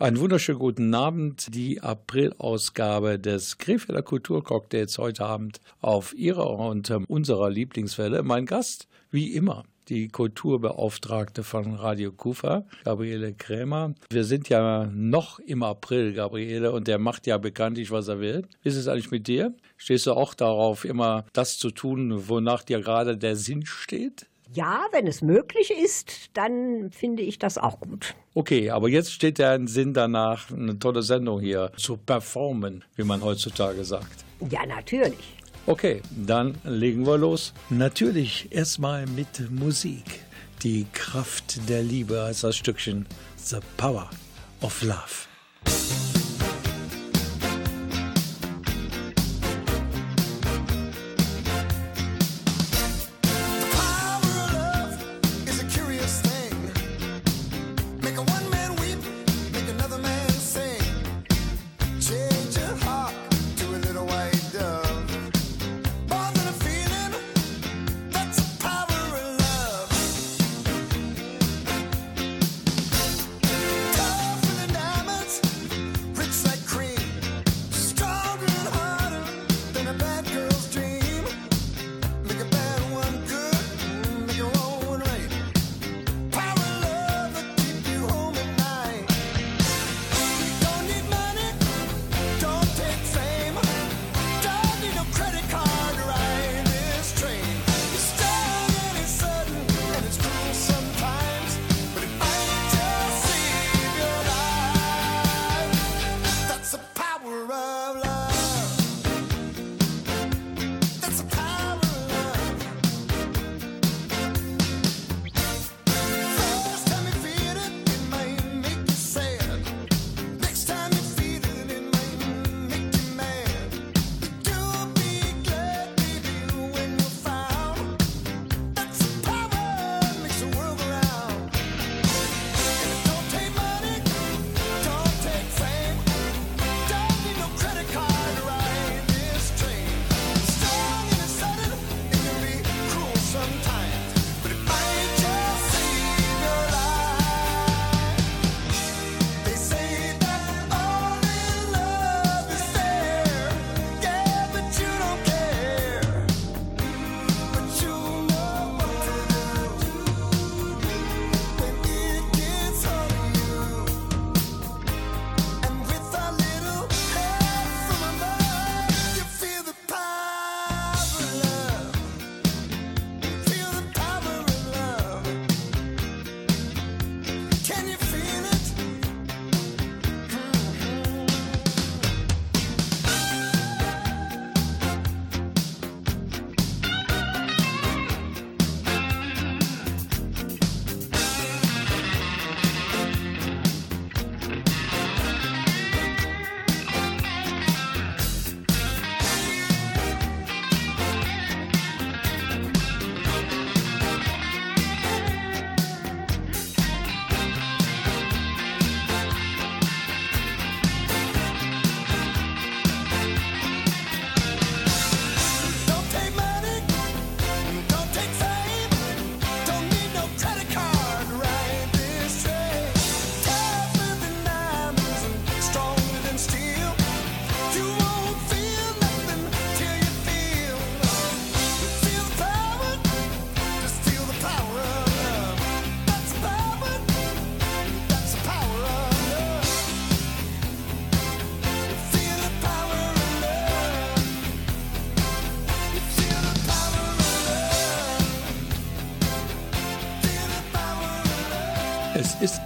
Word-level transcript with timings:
Einen 0.00 0.20
wunderschönen 0.20 0.60
guten 0.60 0.94
Abend. 0.94 1.52
Die 1.52 1.80
April-Ausgabe 1.80 3.18
des 3.18 3.58
Krefelder 3.58 4.02
Kulturcocktails 4.02 4.96
heute 4.96 5.24
Abend 5.24 5.60
auf 5.80 6.14
Ihrer 6.14 6.50
und 6.50 6.88
unserer 7.08 7.50
Lieblingswelle. 7.50 8.22
Mein 8.22 8.46
Gast, 8.46 8.86
wie 9.10 9.34
immer, 9.34 9.64
die 9.88 10.06
Kulturbeauftragte 10.06 11.42
von 11.42 11.74
Radio 11.74 12.12
Kufa, 12.12 12.64
Gabriele 12.84 13.34
Krämer. 13.34 13.96
Wir 14.08 14.22
sind 14.22 14.48
ja 14.48 14.88
noch 14.94 15.40
im 15.40 15.64
April, 15.64 16.12
Gabriele, 16.12 16.70
und 16.70 16.86
der 16.86 17.00
macht 17.00 17.26
ja 17.26 17.36
bekanntlich, 17.36 17.90
was 17.90 18.06
er 18.06 18.20
will. 18.20 18.46
Wie 18.62 18.68
ist 18.68 18.76
es 18.76 18.86
eigentlich 18.86 19.10
mit 19.10 19.26
dir? 19.26 19.52
Stehst 19.76 20.06
du 20.06 20.12
auch 20.12 20.34
darauf, 20.34 20.84
immer 20.84 21.24
das 21.32 21.58
zu 21.58 21.72
tun, 21.72 22.28
wonach 22.28 22.62
dir 22.62 22.80
gerade 22.80 23.18
der 23.18 23.34
Sinn 23.34 23.66
steht? 23.66 24.28
Ja, 24.52 24.86
wenn 24.92 25.06
es 25.06 25.20
möglich 25.20 25.70
ist, 25.70 26.30
dann 26.32 26.90
finde 26.90 27.22
ich 27.22 27.38
das 27.38 27.58
auch 27.58 27.80
gut. 27.80 28.14
Okay, 28.34 28.70
aber 28.70 28.88
jetzt 28.88 29.12
steht 29.12 29.38
ja 29.38 29.52
ein 29.52 29.66
Sinn 29.66 29.92
danach, 29.92 30.50
eine 30.50 30.78
tolle 30.78 31.02
Sendung 31.02 31.40
hier 31.40 31.70
zu 31.76 31.98
performen, 31.98 32.82
wie 32.96 33.04
man 33.04 33.22
heutzutage 33.22 33.84
sagt. 33.84 34.24
Ja, 34.50 34.64
natürlich. 34.64 35.36
Okay, 35.66 36.00
dann 36.10 36.56
legen 36.64 37.06
wir 37.06 37.18
los. 37.18 37.52
Natürlich 37.68 38.48
erstmal 38.50 39.06
mit 39.06 39.50
Musik. 39.50 40.22
Die 40.62 40.86
Kraft 40.92 41.68
der 41.68 41.82
Liebe 41.82 42.22
heißt 42.22 42.44
das 42.44 42.56
Stückchen 42.56 43.06
The 43.36 43.58
Power 43.76 44.08
of 44.62 44.82
Love. 44.82 46.17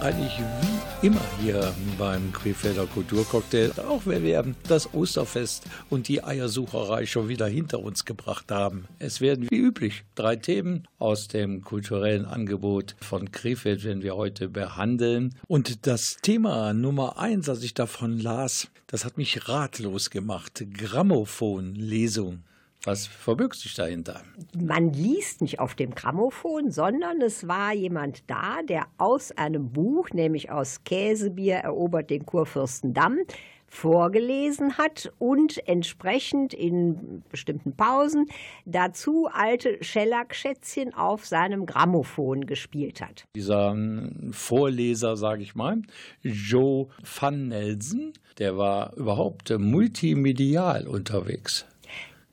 Eigentlich 0.03 0.37
wie 0.59 1.07
immer 1.07 1.21
hier 1.41 1.73
beim 1.97 2.33
Krefelder 2.33 2.85
Kulturcocktail, 2.87 3.71
auch 3.87 4.01
wenn 4.05 4.23
wir 4.23 4.43
das 4.67 4.93
Osterfest 4.93 5.63
und 5.89 6.09
die 6.09 6.21
Eiersucherei 6.21 7.05
schon 7.05 7.29
wieder 7.29 7.47
hinter 7.47 7.79
uns 7.79 8.03
gebracht 8.03 8.51
haben. 8.51 8.85
Es 8.99 9.21
werden 9.21 9.47
wie 9.49 9.55
üblich 9.55 10.03
drei 10.15 10.35
Themen 10.35 10.85
aus 10.99 11.29
dem 11.29 11.61
kulturellen 11.63 12.25
Angebot 12.25 12.97
von 12.99 13.31
Krefeld 13.31 13.85
werden 13.85 14.03
wir 14.03 14.17
heute 14.17 14.49
behandeln. 14.49 15.35
Und 15.47 15.87
das 15.87 16.17
Thema 16.21 16.73
Nummer 16.73 17.17
eins, 17.17 17.47
als 17.47 17.63
ich 17.63 17.73
davon 17.73 18.19
las, 18.19 18.67
das 18.87 19.05
hat 19.05 19.17
mich 19.17 19.47
ratlos 19.47 20.09
gemacht. 20.09 20.65
Grammophon-Lesung. 20.73 22.43
Was 22.85 23.07
verbirgt 23.07 23.55
sich 23.55 23.75
dahinter? 23.75 24.21
Man 24.59 24.91
liest 24.91 25.41
nicht 25.41 25.59
auf 25.61 25.73
dem 25.73 25.95
Grammophon, 25.95 26.69
sondern 26.69 27.21
es 27.21 27.47
war 27.47 27.73
jemand 27.73 28.29
da, 28.29 28.61
der 28.61 28.87
aus 28.97 29.31
einem 29.31 29.71
Buch, 29.71 30.09
nämlich 30.09 30.51
aus 30.51 30.83
Käsebier 30.83 31.55
erobert 31.55 32.09
den 32.09 32.25
Kurfürstendamm, 32.25 33.19
vorgelesen 33.67 34.77
hat 34.77 35.11
und 35.17 35.65
entsprechend 35.67 36.53
in 36.53 37.23
bestimmten 37.29 37.75
Pausen 37.75 38.27
dazu 38.65 39.27
alte 39.31 39.81
Schellackschätzchen 39.81 40.93
auf 40.93 41.25
seinem 41.25 41.65
Grammophon 41.65 42.45
gespielt 42.45 43.01
hat. 43.01 43.23
Dieser 43.35 43.71
ähm, 43.71 44.29
Vorleser, 44.31 45.15
sage 45.15 45.41
ich 45.41 45.55
mal, 45.55 45.81
Joe 46.21 46.87
van 47.01 47.47
Nelson, 47.47 48.13
der 48.37 48.57
war 48.57 48.93
überhaupt 48.95 49.57
multimedial 49.57 50.87
unterwegs. 50.87 51.65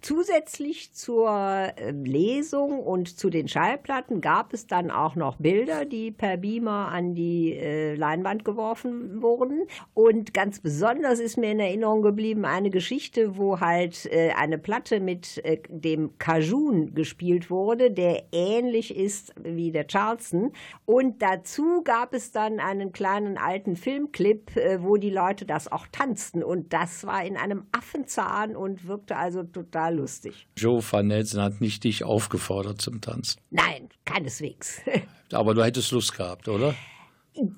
Zusätzlich 0.03 0.95
zur 0.95 1.29
ähm, 1.77 2.05
Lesung 2.05 2.81
und 2.81 3.19
zu 3.19 3.29
den 3.29 3.49
Schallplatten 3.49 4.23
gab 4.23 4.55
es 4.55 4.67
dann 4.67 4.91
auch 4.91 5.15
noch 5.15 5.37
Bilder, 5.37 5.85
die 5.85 6.11
per 6.11 6.39
Beamer 6.39 6.89
an 6.89 7.15
die 7.15 7.53
äh, 7.53 7.95
Leinwand 7.97 8.45
geworfen 8.45 9.21
wurden. 9.21 9.67
Und 9.93 10.33
ganz 10.33 10.61
besonders 10.61 11.21
ist 11.21 11.37
mir 11.37 11.53
in 11.53 11.61
Erinnerung 11.61 12.01
geblieben 12.01 12.47
eine 12.47 12.71
Geschichte, 12.71 13.37
wo 13.37 13.61
halt 13.61 14.07
äh, 14.07 14.31
eine 14.39 14.57
Platte 14.57 15.01
mit 15.01 15.45
äh, 15.45 15.59
dem 15.69 16.17
Cajun 16.17 16.95
gespielt 16.95 17.51
wurde, 17.51 17.91
der 17.91 18.25
ähnlich 18.33 18.97
ist 18.97 19.35
wie 19.43 19.71
der 19.71 19.87
Charleston. 19.87 20.53
Und 20.87 21.21
dazu 21.21 21.83
gab 21.83 22.15
es 22.15 22.33
dann 22.33 22.59
einen 22.59 22.93
kleinen 22.93 23.37
alten 23.37 23.77
Filmclip, 23.77 24.53
wo 24.79 24.97
die 24.97 25.11
Leute 25.11 25.45
das 25.45 25.71
auch 25.71 25.87
tanzten. 25.93 26.43
Und 26.43 26.73
das 26.73 27.07
war 27.07 27.25
in 27.25 27.37
einem 27.37 27.65
Affenzahn 27.73 28.57
und 28.57 28.87
wirkte 28.87 29.17
also 29.17 29.43
total 29.43 29.90
total 29.91 29.97
lustig. 29.97 30.47
Joe 30.57 30.83
van 30.83 31.07
Nelson 31.09 31.41
hat 31.41 31.61
nicht 31.61 31.85
dich 31.85 32.05
aufgefordert 32.05 32.81
zum 32.81 33.01
Tanzen. 33.01 33.41
Nein, 33.51 33.89
keineswegs. 34.05 34.81
Aber 35.33 35.55
du 35.55 35.63
hättest 35.63 35.91
Lust 35.93 36.17
gehabt, 36.17 36.49
oder? 36.49 36.75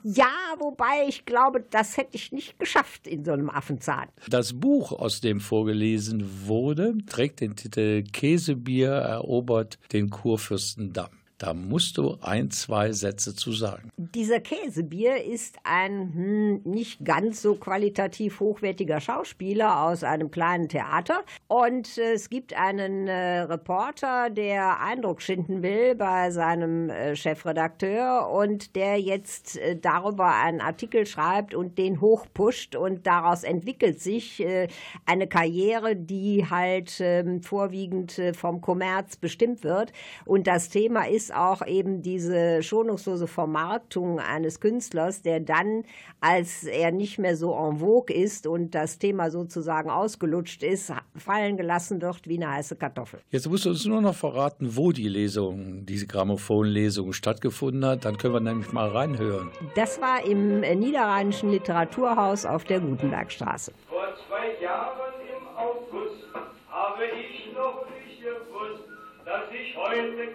Ja, 0.05 0.31
wobei 0.59 1.07
ich 1.09 1.25
glaube, 1.25 1.65
das 1.71 1.97
hätte 1.97 2.17
ich 2.17 2.31
nicht 2.31 2.59
geschafft 2.59 3.07
in 3.07 3.25
so 3.25 3.33
einem 3.33 3.49
Affenzahn. 3.49 4.09
Das 4.29 4.53
Buch, 4.53 4.93
aus 4.93 5.21
dem 5.23 5.41
vorgelesen 5.41 6.47
wurde, 6.47 6.95
trägt 7.07 7.41
den 7.41 7.57
Titel 7.57 8.03
Käsebier 8.03 8.91
erobert 8.91 9.79
den 9.93 10.11
Kurfürstendamm. 10.11 11.11
Da 11.43 11.55
musst 11.55 11.99
du 11.99 12.19
ein, 12.21 12.53
zwei 12.53 12.93
Sätze 12.93 13.35
zu 13.35 13.51
sagen. 13.51 13.91
Dieser 13.97 14.39
Käsebier 14.39 15.25
ist 15.25 15.57
ein 15.65 16.15
hm, 16.15 16.61
nicht 16.63 17.05
ganz 17.05 17.43
so 17.43 17.57
qualitativ 17.57 18.39
hochwertiger 18.39 19.01
Schauspieler 19.01 19.83
aus 19.83 20.05
einem 20.05 20.31
kleinen 20.31 20.69
Theater. 20.69 21.25
Und 21.49 21.99
es 21.99 22.31
gibt 22.31 22.55
einen 22.55 23.09
äh, 23.09 23.41
Reporter, 23.41 24.31
der 24.31 24.79
Eindruck 24.79 25.21
schinden 25.21 25.65
will 25.65 25.97
bei 25.97 26.31
seinem 26.31 26.91
äh, 26.91 27.17
Chefredakteur 27.17 28.31
und 28.31 28.77
der 28.77 29.01
jetzt 29.01 29.57
äh, 29.57 29.77
darüber 29.77 30.37
einen 30.37 30.61
Artikel 30.61 31.07
schreibt 31.07 31.57
und 31.57 31.77
den 31.77 32.01
hochpusht. 32.01 32.77
Und 32.77 33.05
daraus 33.05 33.43
entwickelt 33.43 33.99
sich 33.99 34.39
äh, 34.39 34.69
eine 35.07 35.27
Karriere, 35.27 35.97
die 35.97 36.47
halt 36.49 37.01
ähm, 37.01 37.43
vorwiegend 37.43 38.17
äh, 38.21 38.33
vom 38.33 38.61
Kommerz 38.61 39.17
bestimmt 39.17 39.65
wird. 39.65 39.93
Und 40.25 40.47
das 40.47 40.69
Thema 40.69 41.09
ist 41.09 41.32
auch 41.35 41.67
eben 41.67 42.03
diese 42.03 42.63
schonungslose 42.63 43.27
Vermarktung 43.27 44.19
eines 44.19 44.61
Künstlers, 44.61 45.23
der 45.23 45.41
dann, 45.41 45.85
als 46.21 46.65
er 46.65 46.93
nicht 46.93 47.19
mehr 47.19 47.37
so 47.37 47.53
en 47.53 47.79
vogue 47.79 48.15
ist 48.15 48.47
und 48.47 48.75
das 48.75 48.99
Thema 48.99 49.31
sozusagen 49.31 49.91
ausgelutscht 49.91 50.63
ist, 50.63 50.93
fallen 51.17 51.57
gelassen 51.57 52.01
wird 52.01 52.29
wie 52.29 52.37
eine 52.43 52.53
heiße 52.53 52.77
Kartoffel. 52.77 53.21
Jetzt 53.31 53.49
musst 53.49 53.65
du 53.65 53.71
uns 53.71 53.85
nur 53.85 54.01
noch 54.01 54.15
verraten, 54.15 54.77
wo 54.77 54.93
die 54.93 55.09
Lesung, 55.09 55.85
diese 55.87 56.07
Grammophonlesung 56.07 57.13
stattgefunden 57.13 57.85
hat. 57.85 58.05
Dann 58.05 58.17
können 58.17 58.35
wir 58.35 58.41
nämlich 58.41 58.73
mal 58.73 58.89
reinhören. 58.89 59.51
Das 59.75 60.01
war 60.01 60.25
im 60.25 60.61
Niederrheinischen 60.61 61.51
Literaturhaus 61.51 62.45
auf 62.47 62.65
der 62.65 62.81
Gutenbergstraße. 62.81 63.73
Vor 63.89 64.09
zwei 64.29 64.63
Jahren 64.63 65.13
im 65.21 65.47
August 65.57 66.25
habe 66.69 67.05
ich 67.05 67.53
noch 67.55 67.85
nicht 67.89 68.23
gewusst, 68.23 68.85
dass 69.25 69.45
ich 69.53 69.77
heute 69.77 70.32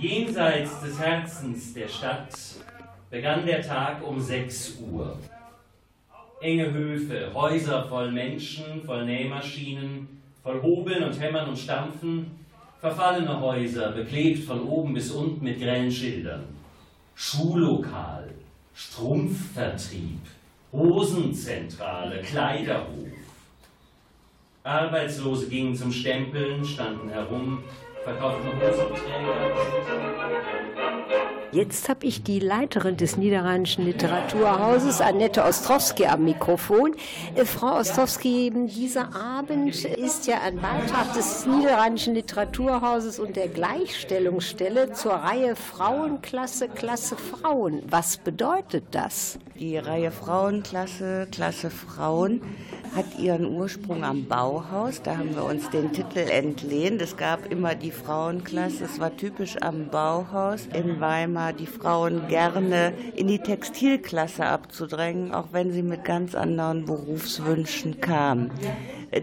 Jenseits 0.00 0.80
des 0.80 0.96
Herzens 1.00 1.74
der 1.74 1.88
Stadt 1.88 2.32
begann 3.10 3.44
der 3.44 3.60
Tag 3.60 4.06
um 4.06 4.20
6 4.20 4.78
Uhr. 4.92 5.18
Enge 6.40 6.72
Höfe, 6.72 7.32
Häuser 7.34 7.84
voll 7.88 8.12
Menschen, 8.12 8.84
voll 8.86 9.04
Nähmaschinen, 9.04 10.06
voll 10.40 10.62
Hobeln 10.62 11.02
und 11.02 11.20
Hämmern 11.20 11.48
und 11.48 11.58
Stampfen, 11.58 12.30
verfallene 12.80 13.40
Häuser, 13.40 13.90
beklebt 13.90 14.44
von 14.44 14.62
oben 14.68 14.94
bis 14.94 15.10
unten 15.10 15.44
mit 15.44 15.58
grellen 15.58 15.90
Schildern. 15.90 16.44
Schullokal, 17.16 18.30
Strumpfvertrieb, 18.76 20.20
Hosenzentrale, 20.70 22.22
Kleiderhof. 22.22 23.08
Arbeitslose 24.62 25.48
gingen 25.48 25.74
zum 25.74 25.90
Stempeln, 25.90 26.64
standen 26.64 27.08
herum, 27.08 27.64
verkauften 28.04 28.52
Hosenträger. 28.60 29.38
Jetzt 31.50 31.88
habe 31.88 32.04
ich 32.04 32.22
die 32.22 32.40
Leiterin 32.40 32.98
des 32.98 33.16
Niederrheinischen 33.16 33.86
Literaturhauses, 33.86 35.00
Annette 35.00 35.42
Ostrowski, 35.42 36.04
am 36.04 36.24
Mikrofon. 36.24 36.94
Äh, 37.36 37.46
Frau 37.46 37.78
Ostrowski, 37.78 38.52
dieser 38.66 39.16
Abend 39.16 39.74
ist 39.82 40.26
ja 40.26 40.42
ein 40.42 40.56
Beitrag 40.56 41.14
des 41.14 41.46
Niederrheinischen 41.46 42.14
Literaturhauses 42.14 43.18
und 43.18 43.36
der 43.36 43.48
Gleichstellungsstelle 43.48 44.92
zur 44.92 45.12
Reihe 45.12 45.56
Frauenklasse, 45.56 46.68
Klasse 46.68 47.16
Frauen. 47.16 47.82
Was 47.88 48.18
bedeutet 48.18 48.84
das? 48.90 49.38
Die 49.58 49.78
Reihe 49.78 50.10
Frauenklasse, 50.10 51.28
Klasse 51.32 51.70
Frauen 51.70 52.42
hat 52.94 53.18
ihren 53.18 53.46
Ursprung 53.46 54.04
am 54.04 54.26
Bauhaus. 54.26 55.02
Da 55.02 55.16
haben 55.18 55.34
wir 55.34 55.44
uns 55.44 55.68
den 55.70 55.92
Titel 55.92 56.18
entlehnt. 56.18 57.00
Es 57.02 57.16
gab 57.16 57.50
immer 57.50 57.74
die 57.74 57.90
Frauenklasse. 57.90 58.84
Es 58.84 59.00
war 59.00 59.16
typisch 59.16 59.56
am 59.60 59.88
Bauhaus 59.88 60.66
in 60.72 61.00
Weimar, 61.00 61.37
die 61.58 61.66
Frauen 61.66 62.28
gerne 62.28 62.92
in 63.14 63.28
die 63.28 63.38
Textilklasse 63.38 64.44
abzudrängen, 64.44 65.32
auch 65.32 65.48
wenn 65.52 65.72
sie 65.72 65.82
mit 65.82 66.04
ganz 66.04 66.34
anderen 66.34 66.84
Berufswünschen 66.84 68.00
kamen. 68.00 68.50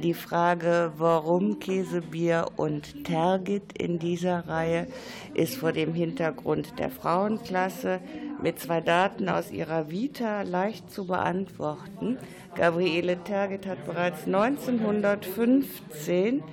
Die 0.04 0.14
Frage, 0.14 0.94
warum 0.98 1.60
Käsebier 1.60 2.48
und 2.56 3.04
Tergit 3.04 3.78
in 3.78 4.00
dieser 4.00 4.48
Reihe, 4.48 4.88
ist 5.34 5.58
vor 5.58 5.74
dem 5.74 5.94
Hintergrund 5.94 6.80
der 6.80 6.90
Frauenklasse 6.90 8.00
mit 8.42 8.60
zwei 8.60 8.82
Daten 8.82 9.30
aus 9.30 9.52
ihrer 9.52 9.90
Vita 9.90 10.42
leicht 10.42 10.92
zu 10.92 11.08
beantworten. 11.08 12.18
Gabriele 12.56 13.24
Tergit 13.24 13.66
hat 13.66 13.86
bereits 13.86 14.26
1915 14.26 16.44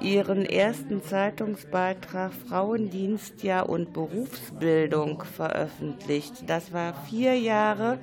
ihren 0.00 0.44
ersten 0.44 1.02
Zeitungsbeitrag 1.02 2.32
Frauendienstjahr 2.32 3.68
und 3.68 3.92
Berufsbildung 3.92 5.22
veröffentlicht. 5.22 6.48
Das 6.48 6.72
war 6.72 6.94
vier 7.08 7.38
Jahre 7.38 7.98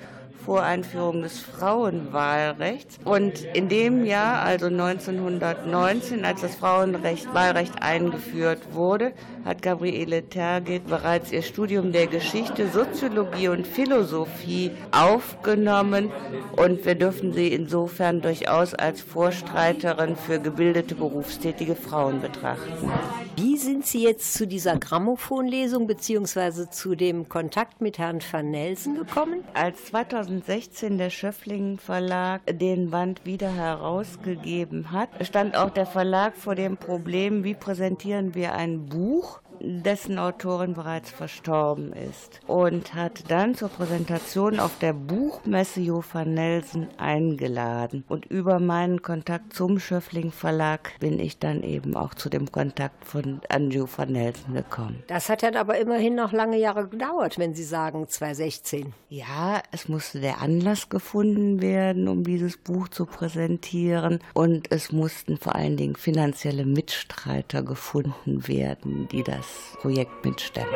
Voreinführung 0.50 1.22
des 1.22 1.38
Frauenwahlrechts. 1.42 2.98
Und 3.06 3.44
in 3.54 3.70
dem 3.70 4.04
Jahr, 4.04 4.42
also 4.42 4.66
1919, 4.66 6.26
als 6.26 6.42
das 6.42 6.56
Frauenwahlrecht 6.56 7.84
eingeführt 7.84 8.74
wurde, 8.74 9.14
hat 9.46 9.62
Gabriele 9.62 10.28
Tergit 10.28 10.88
bereits 10.88 11.32
ihr 11.32 11.44
Studium 11.44 11.92
der 11.92 12.08
Geschichte, 12.08 12.68
Soziologie 12.68 13.50
und 13.50 13.68
Philosophie 13.68 14.72
aufgenommen. 14.90 16.12
Und 16.56 16.84
wir 16.84 16.96
dürfen 16.96 17.32
sie 17.32 17.50
insofern 17.50 18.22
durchaus 18.22 18.74
als 18.74 19.02
Vorstreiterin 19.02 20.16
für 20.16 20.40
gebildete 20.40 20.96
berufstätige 20.96 21.76
Frauen 21.76 22.22
betrachten. 22.22 22.92
Wie 23.36 23.56
sind 23.56 23.86
Sie 23.86 24.04
jetzt 24.04 24.34
zu 24.34 24.48
dieser 24.48 24.78
Grammophonlesung 24.78 25.88
bzw. 25.88 26.70
zu 26.72 26.96
dem 26.96 27.30
Kontakt 27.30 27.82
mit 27.82 27.98
Herrn 27.98 28.20
van 28.32 28.50
Nelsen 28.52 28.96
gekommen? 28.96 29.44
Als 29.54 29.94
2016 30.44 30.98
der 30.98 31.10
Schöffling 31.10 31.78
Verlag 31.78 32.42
den 32.48 32.92
Band 32.92 33.26
wieder 33.26 33.52
herausgegeben 33.52 34.92
hat, 34.92 35.10
stand 35.26 35.58
auch 35.58 35.70
der 35.70 35.86
Verlag 35.86 36.36
vor 36.38 36.56
dem 36.56 36.78
Problem, 36.78 37.44
wie 37.44 37.56
präsentieren 37.56 38.36
wir 38.36 38.54
ein 38.54 38.86
Buch 38.86 39.42
dessen 39.62 40.20
Autorin 40.20 40.74
bereits 40.74 41.12
verstorben 41.12 41.94
ist. 41.94 42.40
Und 42.48 42.94
hat 42.94 43.30
dann 43.30 43.56
zur 43.56 43.70
Präsentation 43.70 44.60
auf 44.60 44.78
der 44.80 44.94
Buchmesse 44.94 45.82
Jo 45.82 46.04
van 46.12 46.34
Nelsen 46.34 46.88
eingeladen. 46.98 48.04
Und 48.08 48.26
über 48.26 48.60
meinen 48.60 49.02
Kontakt 49.02 49.54
zum 49.54 49.80
Schöffling 49.80 50.32
Verlag 50.32 50.92
bin 51.00 51.20
ich 51.20 51.40
dann 51.40 51.64
eben 51.64 51.96
auch 51.96 52.14
zu 52.14 52.30
dem 52.30 52.52
Kontakt 52.52 53.06
von 53.06 53.42
Anju 53.50 53.88
van 53.96 54.12
Nelsen 54.12 54.54
gekommen. 54.54 55.04
Das 55.08 55.30
hat 55.30 55.44
dann 55.44 55.56
aber 55.56 55.78
immerhin 55.78 56.16
noch 56.16 56.32
lange 56.32 56.58
Jahre 56.58 56.88
gedauert, 56.88 57.38
wenn 57.38 57.54
Sie 57.54 57.64
sagen 57.64 58.08
2016. 58.08 58.94
Ja, 59.10 59.62
es 59.72 59.90
musste 59.90 60.20
der 60.20 60.42
Anlass 60.42 60.90
gefunden 60.90 61.62
werden, 61.62 62.08
um 62.08 62.24
dieses 62.24 62.58
Buch 62.58 62.88
zu 62.90 63.06
präsentieren. 63.06 64.20
Und 64.34 64.72
es 64.72 64.92
mussten 64.92 65.38
vor 65.38 65.56
allen 65.56 65.78
Dingen 65.78 65.96
finanzielle 65.96 66.66
Mitstreiter 66.66 67.64
gefunden 67.64 68.48
werden, 68.48 69.08
die 69.12 69.24
das 69.24 69.49
Projekt 69.80 70.26
mitstemmen. 70.26 70.74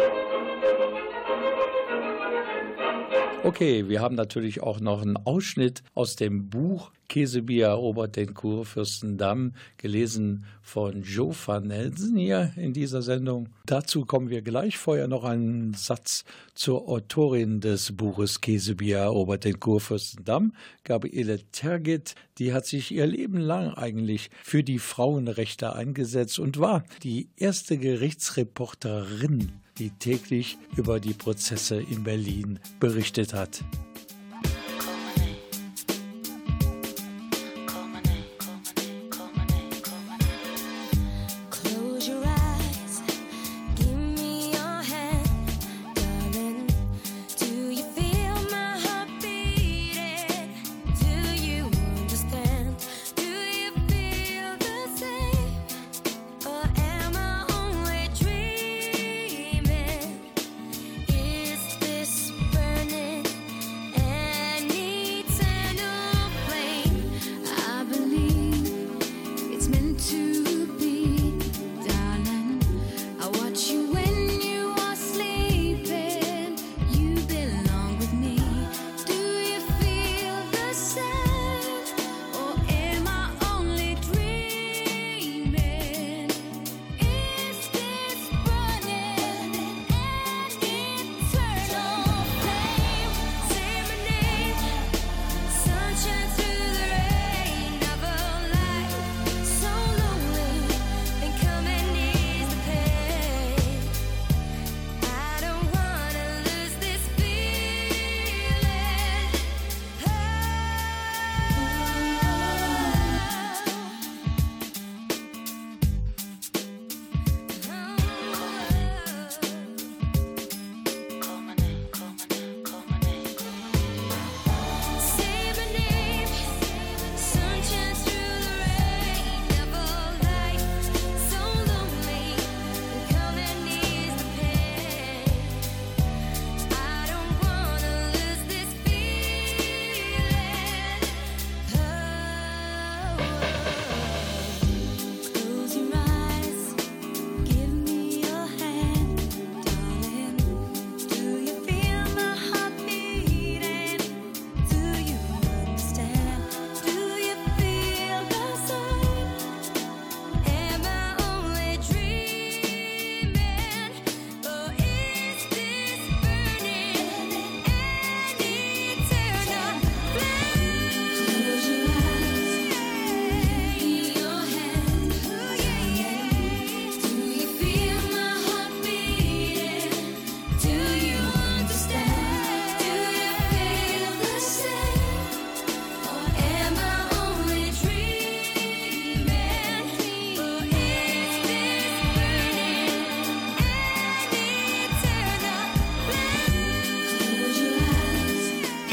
Okay, 3.43 3.89
wir 3.89 3.99
haben 3.99 4.15
natürlich 4.15 4.63
auch 4.63 4.79
noch 4.79 5.01
einen 5.01 5.17
Ausschnitt 5.17 5.83
aus 5.95 6.15
dem 6.15 6.49
Buch 6.49 6.91
Käsebier 7.07 7.67
erobert 7.67 8.15
den 8.15 8.33
Kurfürstendamm, 8.33 9.53
gelesen 9.77 10.45
von 10.61 11.03
Joe 11.03 11.35
van 11.45 11.67
Nelsen 11.67 12.17
hier 12.17 12.53
in 12.55 12.73
dieser 12.73 13.01
Sendung. 13.01 13.49
Dazu 13.65 14.05
kommen 14.05 14.29
wir 14.29 14.41
gleich. 14.41 14.77
Vorher 14.77 15.07
noch 15.07 15.23
einen 15.23 15.73
Satz 15.73 16.25
zur 16.55 16.87
Autorin 16.87 17.61
des 17.61 17.95
Buches 17.95 18.41
Käsebier 18.41 18.97
erobert 18.97 19.43
den 19.43 19.59
Kurfürstendamm, 19.59 20.53
Gabriele 20.83 21.39
Tergit. 21.51 22.15
Die 22.37 22.53
hat 22.53 22.65
sich 22.65 22.91
ihr 22.91 23.05
Leben 23.05 23.37
lang 23.37 23.73
eigentlich 23.73 24.29
für 24.43 24.63
die 24.63 24.79
Frauenrechte 24.79 25.75
eingesetzt 25.75 26.39
und 26.39 26.59
war 26.59 26.83
die 27.03 27.29
erste 27.37 27.77
Gerichtsreporterin 27.77 29.51
die 29.79 29.89
täglich 29.89 30.57
über 30.75 30.99
die 30.99 31.13
Prozesse 31.13 31.81
in 31.81 32.03
Berlin 32.03 32.59
berichtet 32.79 33.33
hat. 33.33 33.63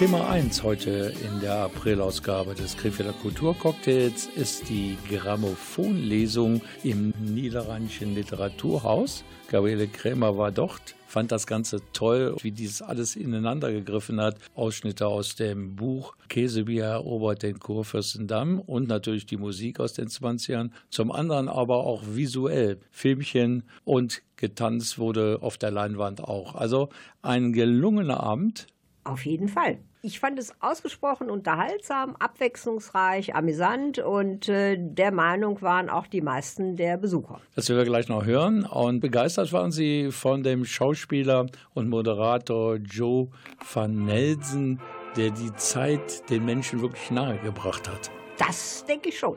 Thema 0.00 0.30
1 0.30 0.62
heute 0.62 1.12
in 1.22 1.40
der 1.42 1.56
Aprilausgabe 1.56 2.54
des 2.54 2.74
Krefelder 2.74 3.12
Kulturcocktails 3.12 4.28
ist 4.34 4.70
die 4.70 4.96
Grammophonlesung 5.10 6.62
im 6.82 7.12
Niederrheinischen 7.20 8.14
Literaturhaus. 8.14 9.24
Gabriele 9.50 9.88
Krämer 9.88 10.38
war 10.38 10.52
dort, 10.52 10.94
fand 11.06 11.30
das 11.32 11.46
Ganze 11.46 11.82
toll, 11.92 12.34
wie 12.40 12.50
dieses 12.50 12.80
alles 12.80 13.14
ineinander 13.14 13.70
gegriffen 13.72 14.22
hat. 14.22 14.38
Ausschnitte 14.54 15.06
aus 15.06 15.34
dem 15.34 15.76
Buch 15.76 16.16
Käsebier 16.30 16.84
erobert 16.84 17.42
den 17.42 17.58
Kurfürstendamm 17.58 18.58
und 18.58 18.88
natürlich 18.88 19.26
die 19.26 19.36
Musik 19.36 19.80
aus 19.80 19.92
den 19.92 20.08
20ern. 20.08 20.70
Zum 20.88 21.12
anderen 21.12 21.50
aber 21.50 21.84
auch 21.84 22.04
visuell 22.06 22.80
Filmchen 22.90 23.64
und 23.84 24.22
getanzt 24.36 24.98
wurde 24.98 25.40
auf 25.42 25.58
der 25.58 25.72
Leinwand 25.72 26.24
auch. 26.24 26.54
Also 26.54 26.88
ein 27.20 27.52
gelungener 27.52 28.20
Abend. 28.20 28.66
Auf 29.04 29.26
jeden 29.26 29.48
Fall. 29.48 29.78
Ich 30.02 30.18
fand 30.18 30.38
es 30.38 30.54
ausgesprochen 30.60 31.28
unterhaltsam, 31.28 32.16
abwechslungsreich, 32.18 33.34
amüsant 33.34 33.98
und 33.98 34.48
äh, 34.48 34.78
der 34.78 35.12
Meinung 35.12 35.60
waren 35.60 35.90
auch 35.90 36.06
die 36.06 36.22
meisten 36.22 36.76
der 36.76 36.96
Besucher. 36.96 37.38
Das 37.54 37.68
werden 37.68 37.80
wir 37.80 37.84
gleich 37.84 38.08
noch 38.08 38.24
hören. 38.24 38.64
Und 38.64 39.00
begeistert 39.00 39.52
waren 39.52 39.72
Sie 39.72 40.10
von 40.10 40.42
dem 40.42 40.64
Schauspieler 40.64 41.46
und 41.74 41.90
Moderator 41.90 42.76
Joe 42.76 43.28
van 43.74 44.06
Nelsen, 44.06 44.80
der 45.16 45.32
die 45.32 45.54
Zeit 45.56 46.30
den 46.30 46.46
Menschen 46.46 46.80
wirklich 46.80 47.10
nahegebracht 47.10 47.86
hat. 47.86 48.10
Das 48.38 48.86
denke 48.86 49.10
ich 49.10 49.18
schon. 49.18 49.36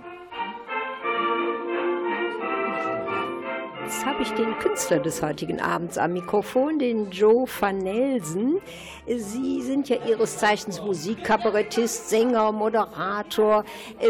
Jetzt 3.93 4.07
habe 4.07 4.23
ich 4.23 4.31
den 4.31 4.57
Künstler 4.57 5.00
des 5.00 5.21
heutigen 5.21 5.62
Abends 5.62 6.00
am 6.00 6.13
Mikrofon, 6.13 6.79
den 6.79 7.12
Joe 7.12 7.45
van 7.59 7.77
Nelsen. 7.77 8.57
Sie 9.05 9.62
sind 9.62 9.88
ja 9.88 9.97
Ihres 10.09 10.39
Zeichens 10.39 10.81
Musikkabarettist, 10.81 12.09
Sänger, 12.09 12.51
Moderator. 12.51 13.63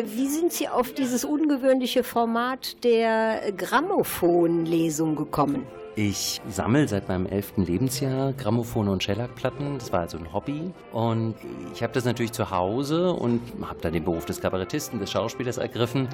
Wie 0.05 0.27
sind 0.27 0.53
Sie 0.53 0.69
auf 0.69 0.93
dieses 0.93 1.25
ungewöhnliche 1.25 2.05
Format 2.05 2.81
der 2.85 3.51
Grammophonlesung 3.57 5.17
gekommen? 5.17 5.67
Ich 5.97 6.39
sammle 6.49 6.87
seit 6.87 7.09
meinem 7.09 7.25
elften 7.25 7.65
Lebensjahr 7.65 8.31
Grammophone 8.33 8.87
und 8.87 9.03
Schellackplatten. 9.03 9.79
Das 9.79 9.91
war 9.91 9.99
also 9.99 10.17
ein 10.17 10.31
Hobby. 10.31 10.71
Und 10.93 11.35
ich 11.75 11.83
habe 11.83 11.91
das 11.91 12.05
natürlich 12.05 12.31
zu 12.31 12.51
Hause 12.51 13.11
und 13.11 13.41
habe 13.61 13.79
dann 13.81 13.91
den 13.91 14.05
Beruf 14.05 14.25
des 14.25 14.39
Kabarettisten, 14.39 14.99
des 14.99 15.11
Schauspielers 15.11 15.57
ergriffen 15.57 16.07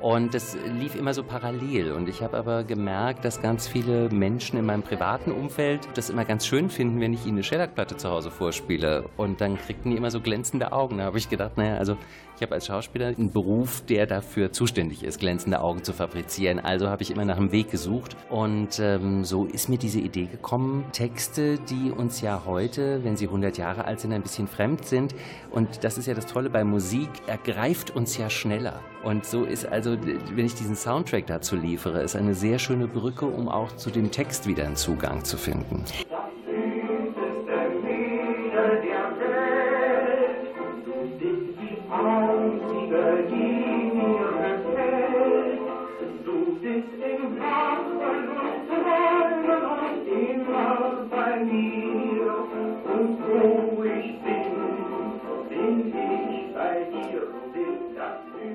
und 0.00 0.32
das 0.34 0.56
lief 0.78 0.94
immer 0.94 1.12
so 1.12 1.24
parallel. 1.24 1.92
Und 1.92 2.08
ich 2.08 2.22
habe 2.22 2.36
aber 2.36 2.62
gemerkt, 2.62 3.24
dass 3.24 3.42
ganz 3.42 3.66
viele 3.66 4.08
Menschen 4.10 4.58
in 4.58 4.64
meinem 4.64 4.82
privaten 4.82 5.32
Umfeld 5.32 5.88
das 5.94 6.10
immer 6.10 6.24
ganz 6.24 6.46
schön 6.46 6.70
finden, 6.70 7.00
wenn 7.00 7.12
ich 7.12 7.24
ihnen 7.24 7.36
eine 7.36 7.42
Shellac-Platte 7.42 7.96
zu 7.96 8.08
Hause 8.08 8.30
vorspiele. 8.30 9.08
Und 9.16 9.40
dann 9.40 9.58
kriegten 9.58 9.90
die 9.90 9.96
immer 9.96 10.10
so 10.10 10.20
glänzende 10.20 10.72
Augen. 10.72 10.98
Da 10.98 11.04
habe 11.04 11.18
ich 11.18 11.28
gedacht, 11.28 11.56
naja, 11.56 11.76
also 11.76 11.96
ich 12.38 12.42
habe 12.42 12.54
als 12.54 12.66
Schauspieler 12.66 13.08
einen 13.08 13.32
Beruf, 13.32 13.80
der 13.80 14.06
dafür 14.06 14.52
zuständig 14.52 15.02
ist, 15.02 15.18
glänzende 15.18 15.60
Augen 15.60 15.82
zu 15.82 15.92
fabrizieren. 15.92 16.60
Also 16.60 16.88
habe 16.88 17.02
ich 17.02 17.10
immer 17.10 17.24
nach 17.24 17.36
einem 17.36 17.50
Weg 17.50 17.68
gesucht. 17.72 18.16
Und 18.30 18.78
ähm, 18.78 19.24
so 19.24 19.46
ist 19.46 19.68
mir 19.68 19.76
diese 19.76 19.98
Idee 19.98 20.26
gekommen, 20.26 20.84
Texte, 20.92 21.58
die 21.58 21.90
uns 21.90 22.20
ja 22.20 22.42
heute, 22.46 23.02
wenn 23.02 23.16
sie 23.16 23.26
100 23.26 23.58
Jahre 23.58 23.86
alt 23.86 23.98
sind, 23.98 24.12
ein 24.12 24.22
bisschen 24.22 24.46
fremd 24.46 24.84
sind. 24.84 25.16
Und 25.50 25.82
das 25.82 25.98
ist 25.98 26.06
ja 26.06 26.14
das 26.14 26.26
Tolle 26.26 26.48
bei 26.48 26.62
Musik, 26.62 27.08
ergreift 27.26 27.90
uns 27.96 28.16
ja 28.16 28.30
schneller. 28.30 28.78
Und 29.02 29.24
so 29.24 29.42
ist 29.42 29.66
also, 29.66 29.96
wenn 30.00 30.46
ich 30.46 30.54
diesen 30.54 30.76
Soundtrack 30.76 31.26
dazu 31.26 31.56
liefere, 31.56 32.02
ist 32.02 32.14
eine 32.14 32.34
sehr 32.34 32.60
schöne 32.60 32.86
Brücke, 32.86 33.26
um 33.26 33.48
auch 33.48 33.72
zu 33.72 33.90
dem 33.90 34.12
Text 34.12 34.46
wieder 34.46 34.64
einen 34.64 34.76
Zugang 34.76 35.24
zu 35.24 35.36
finden. 35.38 35.84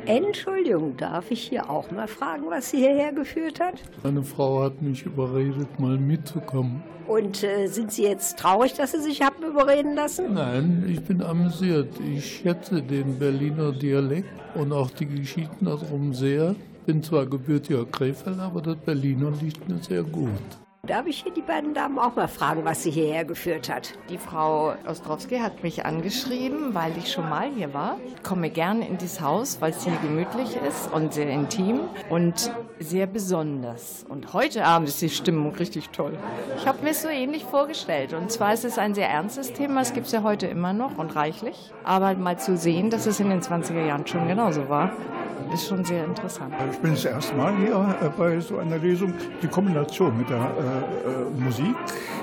Entschuldigung, 0.05 0.97
darf 0.97 1.31
ich 1.31 1.43
hier 1.43 1.69
auch 1.69 1.89
mal 1.91 2.07
fragen, 2.07 2.43
was 2.49 2.71
Sie 2.71 2.77
hierher 2.77 3.13
geführt 3.13 3.59
hat? 3.59 3.75
Meine 4.03 4.23
Frau 4.23 4.63
hat 4.63 4.81
mich 4.81 5.05
überredet, 5.05 5.79
mal 5.79 5.97
mitzukommen. 5.97 6.83
Und 7.07 7.43
äh, 7.43 7.67
sind 7.67 7.91
Sie 7.91 8.03
jetzt 8.03 8.37
traurig, 8.37 8.73
dass 8.73 8.91
Sie 8.91 9.01
sich 9.01 9.21
haben 9.21 9.43
überreden 9.43 9.95
lassen? 9.95 10.33
Nein, 10.33 10.85
ich 10.87 11.01
bin 11.01 11.21
amüsiert. 11.21 11.89
Ich 11.99 12.37
schätze 12.37 12.81
den 12.81 13.19
Berliner 13.19 13.71
Dialekt 13.71 14.29
und 14.55 14.71
auch 14.73 14.89
die 14.89 15.05
Geschichten 15.05 15.65
darum 15.65 16.13
sehr. 16.13 16.55
Bin 16.85 17.01
zwar 17.01 17.25
gebürtiger 17.25 17.85
Krefeld, 17.85 18.39
aber 18.39 18.61
das 18.61 18.77
Berliner 18.77 19.31
liegt 19.41 19.67
mir 19.69 19.77
sehr 19.77 20.03
gut. 20.03 20.62
Darf 20.85 21.07
ich 21.07 21.23
hier 21.23 21.31
die 21.31 21.41
beiden 21.41 21.73
Damen 21.73 21.97
auch 21.97 22.17
mal 22.17 22.27
fragen, 22.27 22.65
was 22.65 22.83
sie 22.83 22.91
hierher 22.91 23.23
geführt 23.23 23.69
hat? 23.69 23.93
Die 24.09 24.17
Frau 24.17 24.73
Ostrowski 24.85 25.37
hat 25.37 25.63
mich 25.63 25.85
angeschrieben, 25.85 26.75
weil 26.75 26.97
ich 26.97 27.09
schon 27.09 27.29
mal 27.29 27.49
hier 27.55 27.73
war. 27.73 27.95
Ich 28.05 28.21
komme 28.21 28.49
gerne 28.49 28.85
in 28.85 28.97
dieses 28.97 29.21
Haus, 29.21 29.61
weil 29.61 29.71
es 29.71 29.85
hier 29.85 29.95
gemütlich 30.01 30.57
ist 30.67 30.91
und 30.91 31.13
sehr 31.13 31.29
intim 31.29 31.79
und 32.09 32.51
sehr 32.79 33.07
besonders. 33.07 34.05
Und 34.09 34.33
heute 34.33 34.65
Abend 34.65 34.89
ist 34.89 35.01
die 35.01 35.09
Stimmung 35.09 35.55
richtig 35.55 35.87
toll. 35.91 36.17
Ich 36.57 36.67
habe 36.67 36.83
mir 36.83 36.89
es 36.89 37.01
so 37.01 37.07
ähnlich 37.07 37.45
vorgestellt. 37.45 38.11
Und 38.11 38.29
zwar 38.29 38.53
ist 38.53 38.65
es 38.65 38.77
ein 38.77 38.93
sehr 38.93 39.07
ernstes 39.07 39.53
Thema. 39.53 39.79
Es 39.79 39.93
gibt 39.93 40.07
es 40.07 40.11
ja 40.11 40.21
heute 40.21 40.47
immer 40.47 40.73
noch 40.73 40.97
und 40.97 41.15
reichlich. 41.15 41.71
Aber 41.85 42.13
mal 42.15 42.37
zu 42.37 42.57
sehen, 42.57 42.89
dass 42.89 43.05
es 43.05 43.21
in 43.21 43.29
den 43.29 43.39
20er 43.39 43.85
Jahren 43.85 44.05
schon 44.05 44.27
genauso 44.27 44.67
war, 44.67 44.91
ist 45.53 45.67
schon 45.67 45.83
sehr 45.83 46.05
interessant. 46.05 46.53
Ich 46.71 46.79
bin 46.79 46.91
das 46.91 47.05
erste 47.05 47.35
Mal 47.35 47.55
hier 47.57 47.95
äh, 48.01 48.09
bei 48.17 48.39
so 48.39 48.57
einer 48.57 48.77
Lesung. 48.77 49.13
Die 49.41 49.47
Kombination 49.47 50.17
mit 50.17 50.29
der 50.29 50.37
äh, 50.37 50.41
äh 50.41 51.43
Musik 51.43 51.75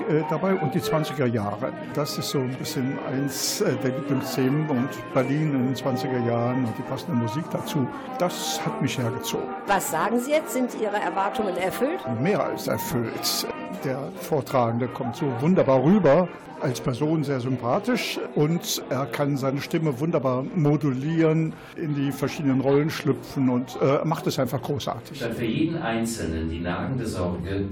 äh, 0.09 0.23
dabei 0.29 0.55
und 0.55 0.73
die 0.73 0.79
20er 0.79 1.25
Jahre. 1.25 1.71
Das 1.93 2.17
ist 2.17 2.29
so 2.29 2.39
ein 2.39 2.55
bisschen 2.55 2.97
eins 3.07 3.61
äh, 3.61 3.75
der 3.83 3.91
Lieblingsthemen 3.91 4.69
und 4.69 4.89
Berlin 5.13 5.53
in 5.53 5.67
den 5.67 5.75
20er 5.75 6.25
Jahren 6.25 6.65
und 6.65 6.77
die 6.77 6.83
passende 6.83 7.17
Musik 7.17 7.43
dazu. 7.51 7.87
Das 8.17 8.59
hat 8.65 8.81
mich 8.81 8.97
hergezogen. 8.97 9.47
Was 9.67 9.91
sagen 9.91 10.19
Sie 10.19 10.31
jetzt? 10.31 10.53
Sind 10.53 10.75
Ihre 10.79 10.97
Erwartungen 10.97 11.55
erfüllt? 11.57 11.99
Mehr 12.19 12.43
als 12.43 12.67
erfüllt. 12.67 13.47
Der 13.83 13.99
Vortragende 14.19 14.87
kommt 14.87 15.15
so 15.15 15.25
wunderbar 15.39 15.83
rüber 15.83 16.27
als 16.61 16.79
Person 16.79 17.23
sehr 17.23 17.39
sympathisch 17.39 18.19
und 18.35 18.83
er 18.89 19.05
kann 19.05 19.37
seine 19.37 19.61
Stimme 19.61 19.99
wunderbar 19.99 20.43
modulieren, 20.43 21.53
in 21.75 21.95
die 21.95 22.11
verschiedenen 22.11 22.61
Rollen 22.61 22.89
schlüpfen 22.89 23.49
und 23.49 23.77
äh, 23.81 24.05
macht 24.05 24.27
es 24.27 24.37
einfach 24.37 24.61
großartig. 24.61 25.17
Statt 25.17 25.33
für 25.33 25.45
jeden 25.45 25.77
Einzelnen 25.77 26.49
die 26.49 26.59
nagende 26.59 27.05
Sorge, 27.05 27.65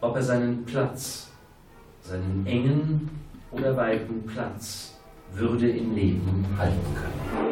ob 0.00 0.16
er 0.16 0.22
seinen 0.22 0.64
Platz, 0.64 1.30
seinen 2.02 2.44
engen 2.46 3.10
oder 3.52 3.76
weiten 3.76 4.24
Platz, 4.26 4.98
würde 5.32 5.68
im 5.68 5.94
Leben 5.94 6.46
halten 6.58 6.94
können. 6.94 7.50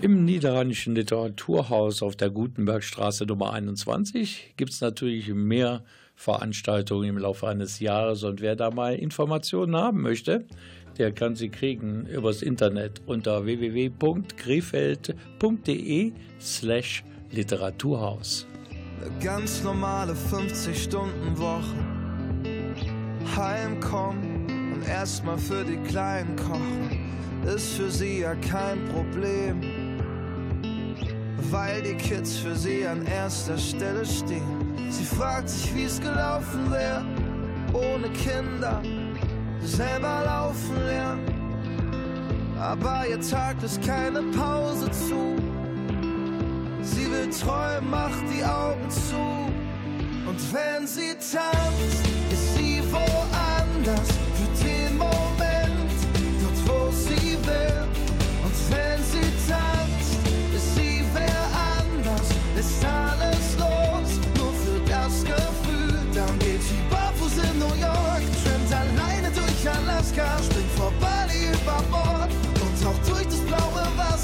Im 0.00 0.24
Niederrheinischen 0.26 0.94
Literaturhaus 0.94 2.02
auf 2.02 2.14
der 2.14 2.28
Gutenbergstraße 2.28 3.24
Nummer 3.24 3.54
21 3.54 4.52
gibt 4.56 4.72
es 4.72 4.82
natürlich 4.82 5.32
mehr 5.32 5.82
Veranstaltungen 6.24 7.10
im 7.10 7.18
Laufe 7.18 7.46
eines 7.46 7.78
Jahres. 7.80 8.24
Und 8.24 8.40
wer 8.40 8.56
da 8.56 8.70
mal 8.70 8.94
Informationen 8.94 9.76
haben 9.76 10.00
möchte, 10.00 10.46
der 10.98 11.12
kann 11.12 11.36
sie 11.36 11.50
kriegen 11.50 12.06
übers 12.06 12.40
Internet 12.40 13.02
unter 13.06 13.44
www.krefeld.de 13.44 16.12
slash 16.40 17.04
Literaturhaus. 17.30 18.46
Eine 19.00 19.10
ganz 19.22 19.62
normale 19.62 20.14
50-Stunden-Woche. 20.14 21.74
Heimkommen 23.36 24.72
und 24.74 24.88
erstmal 24.88 25.38
für 25.38 25.64
die 25.64 25.76
Kleinen 25.88 26.36
kochen, 26.36 27.12
ist 27.44 27.74
für 27.74 27.90
sie 27.90 28.20
ja 28.20 28.34
kein 28.36 28.82
Problem. 28.86 29.60
Weil 31.50 31.82
die 31.82 31.94
Kids 31.94 32.36
für 32.36 32.56
sie 32.56 32.86
an 32.86 33.04
erster 33.06 33.58
Stelle 33.58 34.04
stehen. 34.04 34.74
Sie 34.90 35.04
fragt 35.04 35.48
sich, 35.48 35.74
wie 35.74 35.84
es 35.84 36.00
gelaufen 36.00 36.70
wäre, 36.70 37.04
ohne 37.72 38.08
Kinder, 38.10 38.82
selber 39.60 40.22
laufen 40.24 40.76
lernen. 40.86 41.44
Aber 42.58 43.06
ihr 43.08 43.20
Tag 43.20 43.62
ist 43.62 43.82
keine 43.82 44.22
Pause 44.22 44.90
zu. 44.90 45.36
Sie 46.82 47.10
will 47.10 47.28
träumen, 47.30 47.90
macht 47.90 48.22
die 48.32 48.44
Augen 48.44 48.88
zu. 48.90 49.16
Und 50.26 50.54
wenn 50.54 50.86
sie 50.86 51.14
tanzt, 51.14 52.06
ist 52.30 52.56
sie 52.56 52.82
woanders 52.90 54.23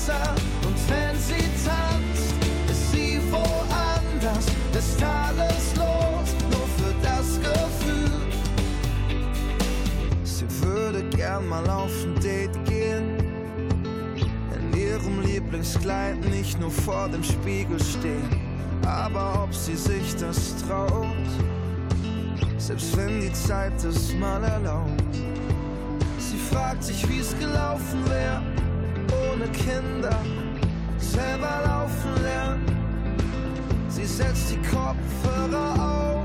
Wasser. 0.00 0.34
Und 0.66 0.76
wenn 0.88 1.18
sie 1.18 1.44
tanzt, 1.64 2.34
ist 2.70 2.92
sie 2.92 3.20
woanders, 3.30 4.46
ist 4.76 5.02
alles 5.02 5.76
los, 5.76 6.34
nur 6.50 6.66
für 6.78 6.94
das 7.02 7.38
Gefühl. 7.40 8.10
Sie 10.24 10.46
würde 10.62 11.04
gern 11.16 11.48
mal 11.48 11.68
auf 11.68 11.92
ein 12.04 12.14
Date 12.20 12.64
gehen, 12.64 13.18
in 14.54 14.78
ihrem 14.78 15.20
Lieblingskleid 15.22 16.24
nicht 16.30 16.58
nur 16.60 16.70
vor 16.70 17.08
dem 17.08 17.22
Spiegel 17.22 17.82
stehen, 17.82 18.28
aber 18.86 19.44
ob 19.44 19.54
sie 19.54 19.76
sich 19.76 20.16
das 20.16 20.54
traut 20.66 21.06
selbst 22.58 22.94
wenn 22.96 23.20
die 23.20 23.32
Zeit 23.32 23.82
es 23.84 24.14
mal 24.14 24.42
erlaubt 24.44 25.02
fragt 26.50 26.82
sich, 26.82 27.08
wie 27.08 27.20
es 27.20 27.38
gelaufen 27.38 28.04
wäre, 28.08 28.42
ohne 29.40 29.50
Kinder, 29.52 30.16
selber 30.98 31.62
laufen 31.64 32.22
lernen. 32.22 32.66
Sie 33.88 34.04
setzt 34.04 34.50
die 34.50 34.58
Kopfhörer 34.68 35.74
auf, 35.78 36.24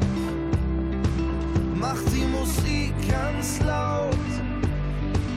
macht 1.75 2.05
die 2.13 2.25
Musik 2.25 2.93
ganz 3.09 3.59
laut. 3.61 4.13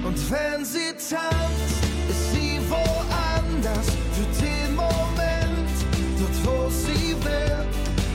Und 0.05 0.31
wenn 0.31 0.65
sie 0.65 0.93
tanzt, 0.93 1.85
ist 2.09 2.33
sie 2.33 2.61
woanders 2.69 3.87
für 4.13 4.45
den 4.45 4.75
Moment, 4.75 5.77
dort 6.19 6.47
wo 6.47 6.71
sie 6.71 7.15
will. 7.23 7.67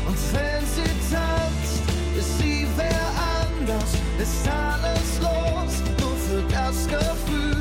Und 0.08 0.18
wenn 0.34 0.66
sie 0.76 0.92
tanzt, 1.14 1.84
ist 2.18 2.40
sie 2.40 2.68
wer 2.76 3.06
anders, 3.42 3.94
ist 4.20 4.48
alles 4.48 5.22
los 5.22 5.44
das 6.50 6.88
Gefühl, 6.88 7.53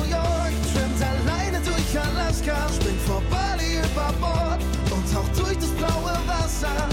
New 0.00 0.08
York, 0.08 0.52
schwimmt 0.72 1.02
alleine 1.02 1.60
durch 1.60 2.00
Alaska, 2.00 2.68
springt 2.72 3.00
vor 3.02 3.22
Bali 3.30 3.80
über 3.80 4.12
Bord 4.18 4.60
und 4.90 5.12
taucht 5.12 5.38
durch 5.38 5.58
das 5.58 5.70
blaue 5.70 6.16
Wasser. 6.26 6.89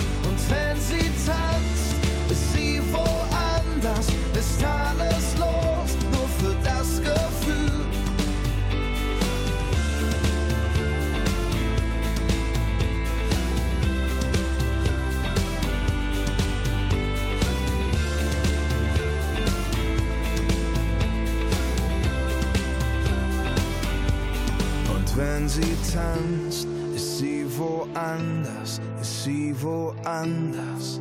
Tanzt, 25.97 26.67
ist 26.95 27.17
sie 27.19 27.45
woanders, 27.57 28.79
ist 29.01 29.23
sie 29.23 29.55
woanders. 29.62 30.99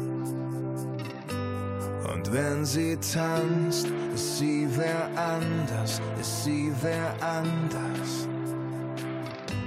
Und 2.13 2.33
wenn 2.33 2.65
sie 2.65 2.97
tanzt, 2.97 3.89
ist 4.15 4.39
sie 4.39 4.67
wer 4.77 5.09
anders, 5.17 6.01
ist 6.21 6.45
sie 6.45 6.73
wer 6.83 7.15
anders. 7.21 8.29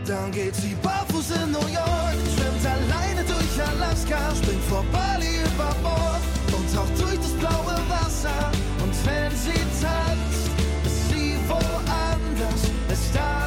Dann 0.06 0.32
geht 0.32 0.56
sie 0.56 0.76
barfuß 0.82 1.32
in 1.44 1.52
New 1.52 1.70
York, 1.82 2.20
schwimmt 2.34 2.66
alleine 2.66 3.24
durch 3.24 3.68
Alaska, 3.72 4.36
springt 4.36 4.64
vor 4.64 4.84
Bali 4.92 5.34
über 5.48 5.72
Bord 5.84 6.24
und 6.56 6.66
taucht 6.74 6.96
durch 7.00 7.20
das 7.26 7.34
blaue 7.34 7.78
Wasser. 7.94 8.52
Und 8.82 8.94
wenn 9.06 9.32
sie 9.46 9.62
tanzt, 9.84 10.50
ist 10.86 11.10
sie 11.10 11.36
woanders, 11.48 12.64
ist 12.92 13.16
alles 13.16 13.39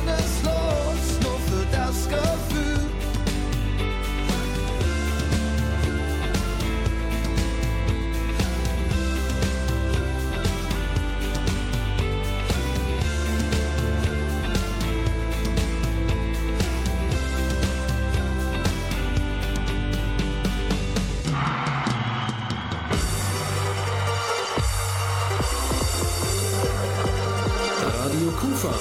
Kufa. 28.43 28.75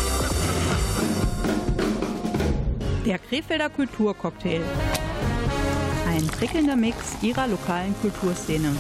Der 3.06 3.20
Krefelder 3.20 3.70
Kulturcocktail. 3.70 4.62
Ein 6.08 6.26
prickelnder 6.26 6.76
Mix 6.76 7.22
ihrer 7.22 7.48
lokalen 7.48 7.94
Kulturszene. 8.02 8.76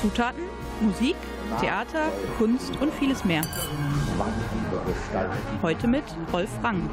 Zutaten, 0.00 0.44
Musik, 0.80 1.16
Theater, 1.60 2.08
Kunst 2.38 2.72
und 2.80 2.94
vieles 2.94 3.26
mehr. 3.26 3.42
Heute 5.60 5.86
mit 5.86 6.04
Rolf 6.32 6.50
Rang. 6.62 6.88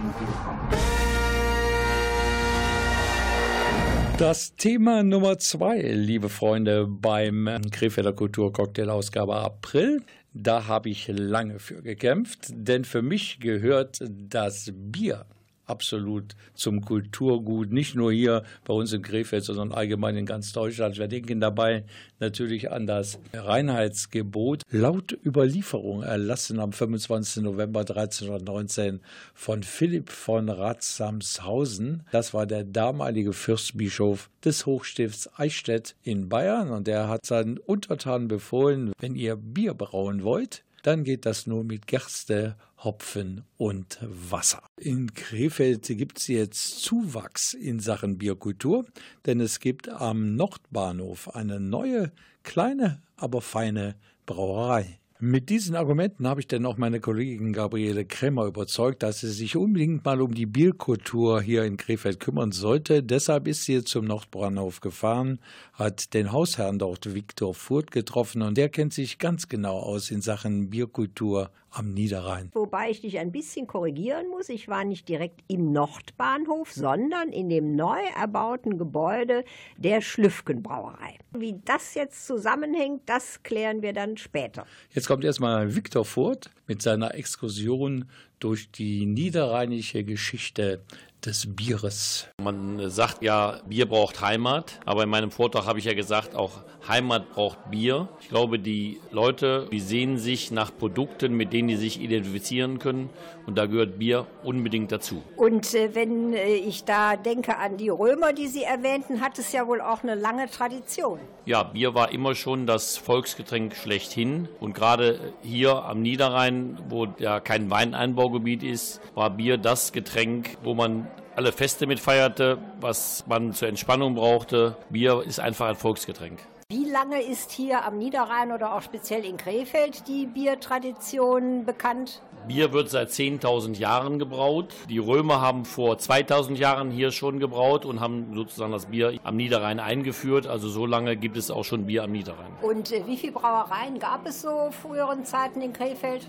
Das 4.17 4.53
Thema 4.57 5.01
Nummer 5.01 5.37
zwei, 5.37 5.79
liebe 5.79 6.27
Freunde, 6.27 6.87
beim 6.87 7.49
Krefelder 7.71 8.11
Kulturcocktail 8.11 8.89
Ausgabe 8.89 9.37
April. 9.37 10.01
Da 10.33 10.67
habe 10.67 10.89
ich 10.89 11.07
lange 11.07 11.59
für 11.59 11.81
gekämpft, 11.81 12.49
denn 12.51 12.85
für 12.85 13.01
mich 13.01 13.39
gehört 13.39 13.99
das 14.07 14.71
Bier 14.73 15.25
absolut 15.69 16.35
zum 16.53 16.81
Kulturgut, 16.81 17.71
nicht 17.71 17.95
nur 17.95 18.11
hier 18.11 18.43
bei 18.65 18.73
uns 18.73 18.93
in 18.93 19.01
Krefeld, 19.01 19.43
sondern 19.43 19.71
allgemein 19.71 20.15
in 20.17 20.25
ganz 20.25 20.51
Deutschland. 20.53 20.97
Wir 20.97 21.07
denken 21.07 21.39
dabei 21.39 21.83
natürlich 22.19 22.71
an 22.71 22.87
das 22.87 23.19
Reinheitsgebot, 23.33 24.63
laut 24.71 25.17
Überlieferung 25.25 26.03
erlassen 26.03 26.59
am 26.59 26.73
25. 26.73 27.43
November 27.43 27.81
1319 27.81 28.99
von 29.33 29.63
Philipp 29.63 30.09
von 30.09 30.49
Ratsamshausen. 30.49 32.03
Das 32.11 32.33
war 32.33 32.45
der 32.45 32.63
damalige 32.63 33.33
Fürstbischof 33.33 34.29
des 34.43 34.65
Hochstifts 34.65 35.29
Eichstätt 35.37 35.95
in 36.03 36.29
Bayern 36.29 36.71
und 36.71 36.87
der 36.87 37.07
hat 37.07 37.25
seinen 37.25 37.57
Untertanen 37.57 38.27
befohlen, 38.27 38.93
wenn 38.99 39.15
ihr 39.15 39.35
Bier 39.35 39.73
brauen 39.73 40.23
wollt, 40.23 40.63
dann 40.83 41.03
geht 41.03 41.25
das 41.25 41.47
nur 41.47 41.63
mit 41.63 41.87
Gerste, 41.87 42.55
Hopfen 42.83 43.43
und 43.57 43.99
Wasser. 44.01 44.63
In 44.77 45.13
Krefeld 45.13 45.85
gibt 45.87 46.19
es 46.19 46.27
jetzt 46.27 46.81
Zuwachs 46.81 47.53
in 47.53 47.79
Sachen 47.79 48.17
Bierkultur, 48.17 48.85
denn 49.25 49.39
es 49.41 49.59
gibt 49.59 49.89
am 49.89 50.35
Nordbahnhof 50.35 51.35
eine 51.35 51.59
neue, 51.59 52.11
kleine, 52.43 53.01
aber 53.17 53.41
feine 53.41 53.95
Brauerei. 54.25 54.99
Mit 55.21 55.49
diesen 55.49 55.75
Argumenten 55.75 56.25
habe 56.25 56.39
ich 56.39 56.47
dann 56.47 56.65
auch 56.65 56.77
meine 56.77 57.01
Kollegin 57.01 57.51
Gabriele 57.51 58.05
Krämer 58.05 58.45
überzeugt, 58.45 59.03
dass 59.03 59.19
sie 59.19 59.29
sich 59.29 59.57
unbedingt 59.57 60.05
mal 60.05 60.21
um 60.21 60.33
die 60.33 60.45
Bierkultur 60.45 61.41
hier 61.41 61.65
in 61.65 61.75
Krefeld 61.75 62.21
kümmern 62.21 62.53
sollte. 62.53 63.03
Deshalb 63.03 63.45
ist 63.49 63.65
sie 63.65 63.83
zum 63.83 64.05
Nordbahnhof 64.05 64.79
gefahren, 64.79 65.39
hat 65.73 66.13
den 66.13 66.31
Hausherrn 66.31 66.79
dort 66.79 67.13
Viktor 67.13 67.53
Furt 67.53 67.91
getroffen 67.91 68.41
und 68.41 68.57
der 68.57 68.69
kennt 68.69 68.93
sich 68.93 69.17
ganz 69.17 69.49
genau 69.49 69.79
aus 69.79 70.09
in 70.09 70.21
Sachen 70.21 70.69
Bierkultur 70.69 71.51
am 71.71 71.93
Niederrhein. 71.93 72.49
Wobei 72.53 72.89
ich 72.89 73.01
dich 73.01 73.19
ein 73.19 73.31
bisschen 73.31 73.67
korrigieren 73.67 74.29
muss. 74.29 74.49
Ich 74.49 74.67
war 74.67 74.83
nicht 74.83 75.07
direkt 75.07 75.41
im 75.47 75.71
Nordbahnhof, 75.71 76.71
sondern 76.71 77.29
in 77.29 77.49
dem 77.49 77.75
neu 77.75 77.99
erbauten 78.19 78.77
Gebäude 78.77 79.43
der 79.77 80.01
Schlüffgenbrauerei. 80.01 81.17
Wie 81.31 81.59
das 81.65 81.93
jetzt 81.93 82.25
zusammenhängt, 82.25 83.03
das 83.05 83.43
klären 83.43 83.81
wir 83.81 83.93
dann 83.93 84.17
später. 84.17 84.65
Jetzt 84.91 85.07
kommt 85.07 85.23
erstmal 85.23 85.75
Viktor 85.75 86.05
Furt 86.05 86.49
mit 86.67 86.81
seiner 86.81 87.15
Exkursion 87.15 88.09
durch 88.39 88.71
die 88.71 89.05
niederrheinische 89.05 90.03
Geschichte 90.03 90.81
des 91.25 91.55
Bieres. 91.55 92.27
Man 92.41 92.89
sagt 92.89 93.21
ja, 93.21 93.59
Bier 93.67 93.87
braucht 93.87 94.21
Heimat, 94.21 94.79
aber 94.85 95.03
in 95.03 95.09
meinem 95.09 95.31
Vortrag 95.31 95.65
habe 95.65 95.79
ich 95.79 95.85
ja 95.85 95.93
gesagt, 95.93 96.35
auch 96.35 96.61
Heimat 96.87 97.29
braucht 97.31 97.71
Bier. 97.71 98.07
Ich 98.21 98.29
glaube, 98.29 98.57
die 98.57 98.99
Leute, 99.11 99.67
die 99.71 99.81
sehen 99.81 100.17
sich 100.17 100.51
nach 100.51 100.71
Produkten, 100.75 101.33
mit 101.33 101.51
denen 101.51 101.67
die 101.67 101.75
sich 101.75 101.99
identifizieren 102.01 102.79
können 102.79 103.09
und 103.45 103.57
da 103.57 103.65
gehört 103.65 103.99
Bier 103.99 104.27
unbedingt 104.43 104.91
dazu. 104.91 105.21
Und 105.35 105.73
äh, 105.73 105.93
wenn 105.93 106.33
äh, 106.33 106.53
ich 106.53 106.85
da 106.85 107.17
denke 107.17 107.57
an 107.57 107.77
die 107.77 107.89
Römer, 107.89 108.31
die 108.31 108.47
Sie 108.47 108.63
erwähnten, 108.63 109.21
hat 109.21 109.39
es 109.39 109.51
ja 109.51 109.67
wohl 109.67 109.81
auch 109.81 110.03
eine 110.03 110.15
lange 110.15 110.49
Tradition. 110.49 111.19
Ja, 111.45 111.63
Bier 111.63 111.95
war 111.95 112.11
immer 112.11 112.35
schon 112.35 112.67
das 112.67 112.97
Volksgetränk 112.97 113.75
schlechthin 113.75 114.47
und 114.59 114.73
gerade 114.73 115.33
hier 115.41 115.83
am 115.83 116.01
Niederrhein, 116.01 116.77
wo 116.87 117.07
ja 117.17 117.39
kein 117.39 117.69
Weineinbaugebiet 117.69 118.63
ist, 118.63 119.01
war 119.15 119.31
Bier 119.31 119.57
das 119.57 119.91
Getränk, 119.91 120.57
wo 120.63 120.75
man 120.75 121.07
alle 121.35 121.51
Feste 121.51 121.87
mit 121.87 121.99
feierte, 121.99 122.57
was 122.81 123.25
man 123.27 123.53
zur 123.53 123.67
Entspannung 123.67 124.15
brauchte. 124.15 124.75
Bier 124.89 125.23
ist 125.25 125.39
einfach 125.39 125.67
ein 125.67 125.75
Volksgetränk. 125.75 126.39
Wie 126.71 126.85
lange 126.85 127.19
ist 127.21 127.51
hier 127.51 127.83
am 127.83 127.97
Niederrhein 127.97 128.51
oder 128.51 128.75
auch 128.75 128.83
speziell 128.83 129.25
in 129.25 129.37
Krefeld 129.37 130.07
die 130.07 130.27
Biertradition 130.27 131.65
bekannt? 131.65 132.21
Bier 132.47 132.73
wird 132.73 132.89
seit 132.89 133.09
10.000 133.09 133.77
Jahren 133.77 134.19
gebraut. 134.19 134.73
Die 134.87 134.99
Römer 134.99 135.41
haben 135.41 135.65
vor 135.65 135.95
2.000 135.95 136.55
Jahren 136.55 136.91
hier 136.91 137.11
schon 137.11 137.39
gebraut 137.39 137.85
und 137.85 137.99
haben 137.99 138.35
sozusagen 138.35 138.71
das 138.71 138.85
Bier 138.85 139.19
am 139.23 139.35
Niederrhein 139.35 139.79
eingeführt. 139.79 140.45
Also 140.45 140.69
so 140.69 140.85
lange 140.85 141.15
gibt 141.15 141.37
es 141.37 141.49
auch 141.49 141.63
schon 141.65 141.85
Bier 141.87 142.03
am 142.03 142.11
Niederrhein. 142.11 142.51
Und 142.61 142.91
äh, 142.91 143.05
wie 143.07 143.17
viele 143.17 143.33
Brauereien 143.33 143.97
gab 143.97 144.27
es 144.27 144.41
so 144.41 144.69
früheren 144.71 145.25
Zeiten 145.25 145.61
in 145.61 145.73
Krefeld? 145.73 146.27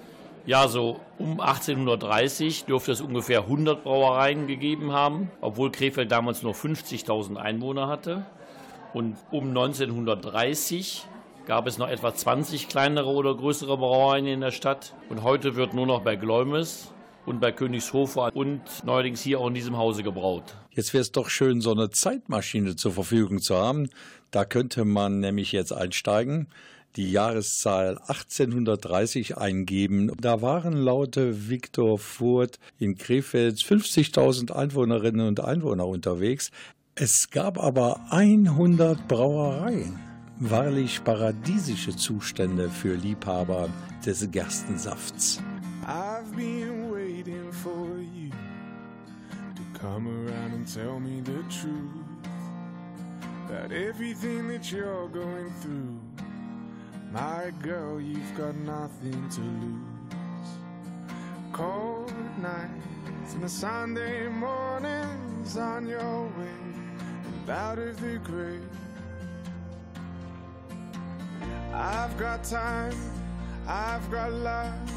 Ja, 0.50 0.66
so 0.66 0.98
um 1.16 1.38
1830 1.38 2.64
dürfte 2.64 2.90
es 2.90 3.00
ungefähr 3.00 3.42
100 3.42 3.84
Brauereien 3.84 4.48
gegeben 4.48 4.90
haben, 4.90 5.30
obwohl 5.40 5.70
Krefeld 5.70 6.10
damals 6.10 6.42
nur 6.42 6.54
50.000 6.54 7.36
Einwohner 7.36 7.86
hatte. 7.86 8.26
Und 8.92 9.16
um 9.30 9.50
1930 9.50 11.06
gab 11.46 11.68
es 11.68 11.78
noch 11.78 11.88
etwa 11.88 12.12
20 12.12 12.66
kleinere 12.66 13.10
oder 13.10 13.36
größere 13.36 13.76
Brauereien 13.76 14.26
in 14.26 14.40
der 14.40 14.50
Stadt. 14.50 14.92
Und 15.08 15.22
heute 15.22 15.54
wird 15.54 15.72
nur 15.72 15.86
noch 15.86 16.00
bei 16.00 16.16
Gläumes 16.16 16.92
und 17.26 17.38
bei 17.38 17.52
Königshofer 17.52 18.34
und 18.34 18.60
neuerdings 18.82 19.22
hier 19.22 19.38
auch 19.38 19.46
in 19.46 19.54
diesem 19.54 19.78
Hause 19.78 20.02
gebraut. 20.02 20.56
Jetzt 20.72 20.92
wäre 20.92 21.02
es 21.02 21.12
doch 21.12 21.30
schön, 21.30 21.60
so 21.60 21.70
eine 21.70 21.90
Zeitmaschine 21.90 22.74
zur 22.74 22.90
Verfügung 22.90 23.38
zu 23.38 23.54
haben. 23.54 23.88
Da 24.32 24.44
könnte 24.44 24.84
man 24.84 25.20
nämlich 25.20 25.52
jetzt 25.52 25.72
einsteigen, 25.72 26.48
die 26.96 27.11
Jahreszahl 27.11 27.98
1830 27.98 29.38
eingeben. 29.38 30.12
Da 30.20 30.42
waren 30.42 30.72
laut 30.72 31.16
Viktor 31.16 31.98
Furt 31.98 32.59
in 32.79 32.96
Krefeld 32.96 33.59
50.000 33.59 34.53
Einwohnerinnen 34.53 35.26
und 35.26 35.40
Einwohner 35.40 35.87
unterwegs. 35.87 36.50
Es 36.94 37.31
gab 37.31 37.59
aber 37.59 38.00
100 38.11 39.09
Brauereien. 39.09 39.98
Wahrlich 40.38 41.05
paradiesische 41.05 41.94
Zustände 41.94 42.70
für 42.70 42.94
Liebhaber 42.94 43.68
des 44.05 44.31
Gerstensafts. 44.31 45.40
I've 45.87 46.35
been 46.37 46.90
waiting 46.90 47.53
for 47.53 47.98
you 48.14 48.31
to 49.55 49.79
come 49.79 50.09
around 50.09 50.55
and 50.55 50.66
tell 50.66 50.98
me 50.98 51.22
the 51.24 51.42
truth 51.48 52.11
about 53.48 53.72
everything 53.72 54.48
that 54.48 54.70
you're 54.70 55.09
going 55.09 55.53
through. 55.62 56.09
My 57.12 57.50
girl, 57.60 58.00
you've 58.00 58.36
got 58.36 58.54
nothing 58.54 59.28
to 59.30 59.40
lose. 59.40 60.48
Cold 61.52 62.12
nights 62.40 63.34
and 63.34 63.42
the 63.42 63.48
Sunday 63.48 64.28
mornings 64.28 65.56
on 65.56 65.88
your 65.88 66.22
way 66.38 66.60
and 67.24 67.50
out 67.50 67.80
of 67.80 68.00
the 68.00 68.18
grave. 68.18 68.62
I've 71.74 72.16
got 72.16 72.44
time, 72.44 72.94
I've 73.66 74.08
got 74.08 74.32
love, 74.32 74.92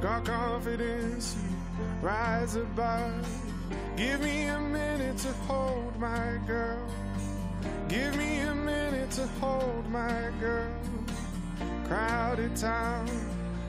got 0.00 0.24
confidence. 0.24 1.36
You 1.36 1.84
rise 2.00 2.56
above. 2.56 3.28
Give 3.94 4.22
me 4.22 4.44
a 4.44 4.58
minute 4.58 5.18
to 5.18 5.32
hold 5.46 5.98
my 5.98 6.38
girl. 6.46 6.88
Give 7.88 8.16
me 8.16 8.40
a 8.40 8.54
minute 8.54 9.10
to 9.12 9.26
hold 9.38 9.86
my 9.90 10.30
girl. 10.40 10.70
Crowded 11.92 12.56
town, 12.56 13.06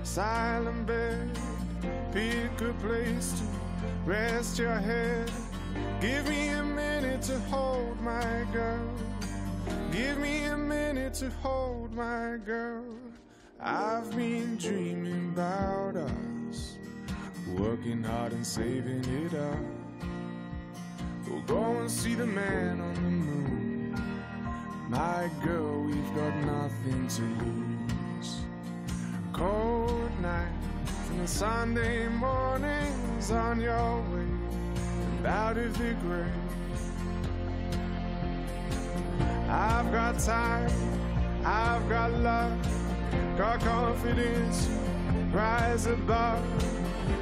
silent 0.04 0.88
bed. 0.88 1.38
Pick 2.14 2.62
a 2.62 2.72
place 2.76 3.34
to 3.38 3.44
rest 4.06 4.58
your 4.58 4.76
head. 4.76 5.30
Give 6.00 6.26
me 6.30 6.48
a 6.48 6.64
minute 6.64 7.22
to 7.24 7.38
hold 7.52 8.00
my 8.00 8.46
girl. 8.54 8.88
Give 9.92 10.18
me 10.20 10.46
a 10.46 10.56
minute 10.56 11.16
to 11.16 11.32
hold 11.42 11.92
my 11.92 12.38
girl. 12.46 12.86
I've 13.60 14.10
been 14.16 14.56
dreaming 14.56 15.34
about 15.34 15.98
us, 15.98 16.78
working 17.58 18.04
hard 18.04 18.32
and 18.32 18.48
saving 18.48 19.04
it 19.04 19.34
up. 19.34 19.60
We'll 21.28 21.42
go 21.42 21.62
and 21.82 21.92
see 21.92 22.16
the 22.16 22.26
man 22.26 22.80
on 22.80 22.94
the 22.94 23.02
moon. 23.02 24.02
My 24.88 25.30
girl, 25.44 25.82
we've 25.82 26.16
got 26.16 26.34
nothing 26.38 27.06
to 27.10 27.22
lose. 27.22 27.73
Cold 29.34 30.12
nights 30.22 31.10
and 31.10 31.22
the 31.22 31.28
Sunday 31.28 32.08
mornings 32.08 33.32
on 33.32 33.60
your 33.60 33.98
way 34.12 34.28
and 35.18 35.26
out 35.26 35.58
of 35.58 35.76
the 35.76 35.96
grave. 35.96 36.28
I've 39.50 39.92
got 39.92 40.20
time, 40.20 40.70
I've 41.44 41.90
got 41.90 42.14
love, 42.14 42.56
got 43.36 43.60
confidence, 43.62 44.70
rise 45.32 45.88
above. 45.88 46.44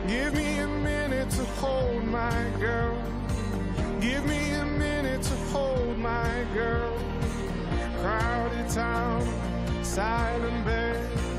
Give 0.06 0.34
me 0.34 0.60
a 0.60 0.68
minute 0.68 1.30
to 1.30 1.46
hold 1.62 2.04
my 2.04 2.46
girl. 2.60 3.02
Give 4.02 4.26
me 4.26 4.52
a 4.52 4.66
minute 4.66 5.24
to 5.24 5.36
hold 5.54 5.98
my 5.98 6.46
girl. 6.54 6.94
Crowded 8.02 8.70
town, 8.70 9.26
silent 9.82 10.66
bed. 10.66 11.31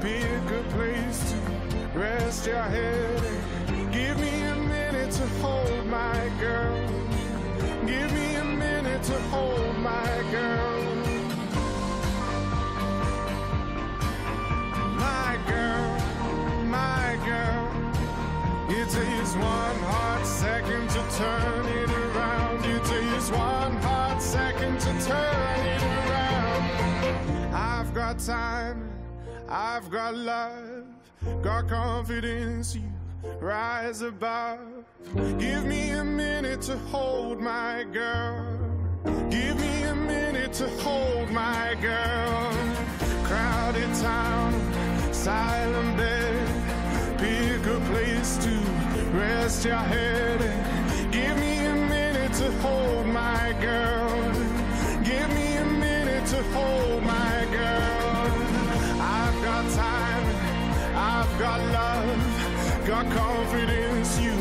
Pick 0.00 0.24
a 0.24 0.40
good 0.48 0.68
place 0.70 1.30
to 1.30 1.98
rest 1.98 2.46
your 2.46 2.62
head. 2.62 3.20
Give 3.92 4.18
me 4.18 4.42
a 4.44 4.56
minute 4.56 5.12
to 5.12 5.26
hold 5.42 5.84
my 5.86 6.30
girl. 6.40 6.88
Give 7.86 8.10
me 8.14 8.34
a 8.36 8.44
minute 8.44 9.02
to 9.02 9.20
hold 9.28 9.76
my 9.76 10.24
girl. 10.30 10.80
My 14.96 15.38
girl, 15.46 16.00
my 16.64 17.18
girl. 17.26 17.70
It 18.70 18.88
takes 18.88 19.34
one 19.34 19.78
hot 19.84 20.24
second 20.24 20.88
to 20.88 21.02
turn 21.18 21.66
it 21.66 21.90
around. 21.90 22.64
It 22.64 22.84
takes 22.84 23.30
one 23.30 23.76
hot 23.82 24.22
second 24.22 24.80
to 24.80 24.92
turn 25.04 25.66
it 25.66 25.82
around. 25.82 27.54
I've 27.54 27.92
got 27.92 28.18
time, 28.18 28.89
I've 29.52 29.90
got 29.90 30.14
love, 30.14 30.84
got 31.42 31.68
confidence. 31.68 32.76
You 32.76 32.88
rise 33.40 34.00
above. 34.00 34.60
Give 35.38 35.64
me 35.64 35.90
a 35.90 36.04
minute 36.04 36.62
to 36.62 36.76
hold 36.92 37.40
my 37.40 37.84
girl. 37.92 38.46
Give 39.28 39.58
me 39.58 39.82
a 39.82 39.94
minute 39.96 40.52
to 40.52 40.68
hold 40.82 41.30
my 41.32 41.76
girl. 41.82 42.52
Crowded 43.24 43.92
town, 43.96 44.52
silent 45.12 45.96
bed. 45.96 47.18
Pick 47.18 47.66
a 47.66 47.80
place 47.90 48.36
to 48.44 48.50
rest 49.18 49.64
your 49.64 49.74
head. 49.74 50.40
Give 51.10 51.36
me 51.38 51.64
a 51.64 51.74
minute 51.74 52.32
to 52.34 52.52
hold 52.58 53.06
my 53.06 53.52
girl. 53.60 54.32
Give 55.02 55.28
me 55.34 55.56
a 55.56 55.64
minute 55.64 56.26
to 56.26 56.40
hold 56.54 57.02
my 57.02 57.19
got 61.40 61.60
love, 61.72 62.86
got 62.86 63.10
confidence. 63.16 64.20
You 64.20 64.34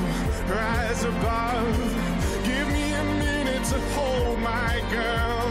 rise 0.53 1.03
above. 1.05 1.77
Give 2.43 2.67
me 2.73 2.91
a 2.91 3.03
minute 3.25 3.63
to 3.71 3.79
hold 3.95 4.37
my 4.39 4.83
girl. 4.91 5.47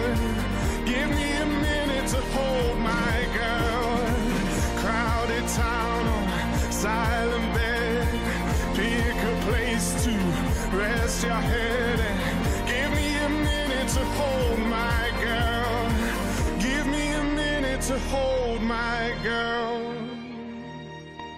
Give 0.84 1.08
me 1.08 1.30
a 1.32 1.46
minute 1.46 2.06
to 2.08 2.20
hold 2.36 2.78
my 2.80 3.16
girl. 3.40 3.90
Crowded 4.82 5.48
town, 5.48 6.04
silent 6.70 7.54
bed. 7.54 8.06
Pick 8.76 9.16
a 9.32 9.34
place 9.48 10.04
to 10.04 10.12
rest 10.76 11.24
your 11.24 11.42
head. 11.52 11.98
And 12.08 12.68
Give 12.68 12.90
me 13.00 13.08
a 13.26 13.28
minute 13.48 13.88
to 13.96 14.04
hold 14.20 14.58
my 14.78 15.04
girl. 15.24 15.80
Give 16.60 16.86
me 16.86 17.04
a 17.12 17.24
minute 17.24 17.80
to 17.88 17.98
hold 18.10 18.60
my 18.60 19.14
girl. 19.22 19.97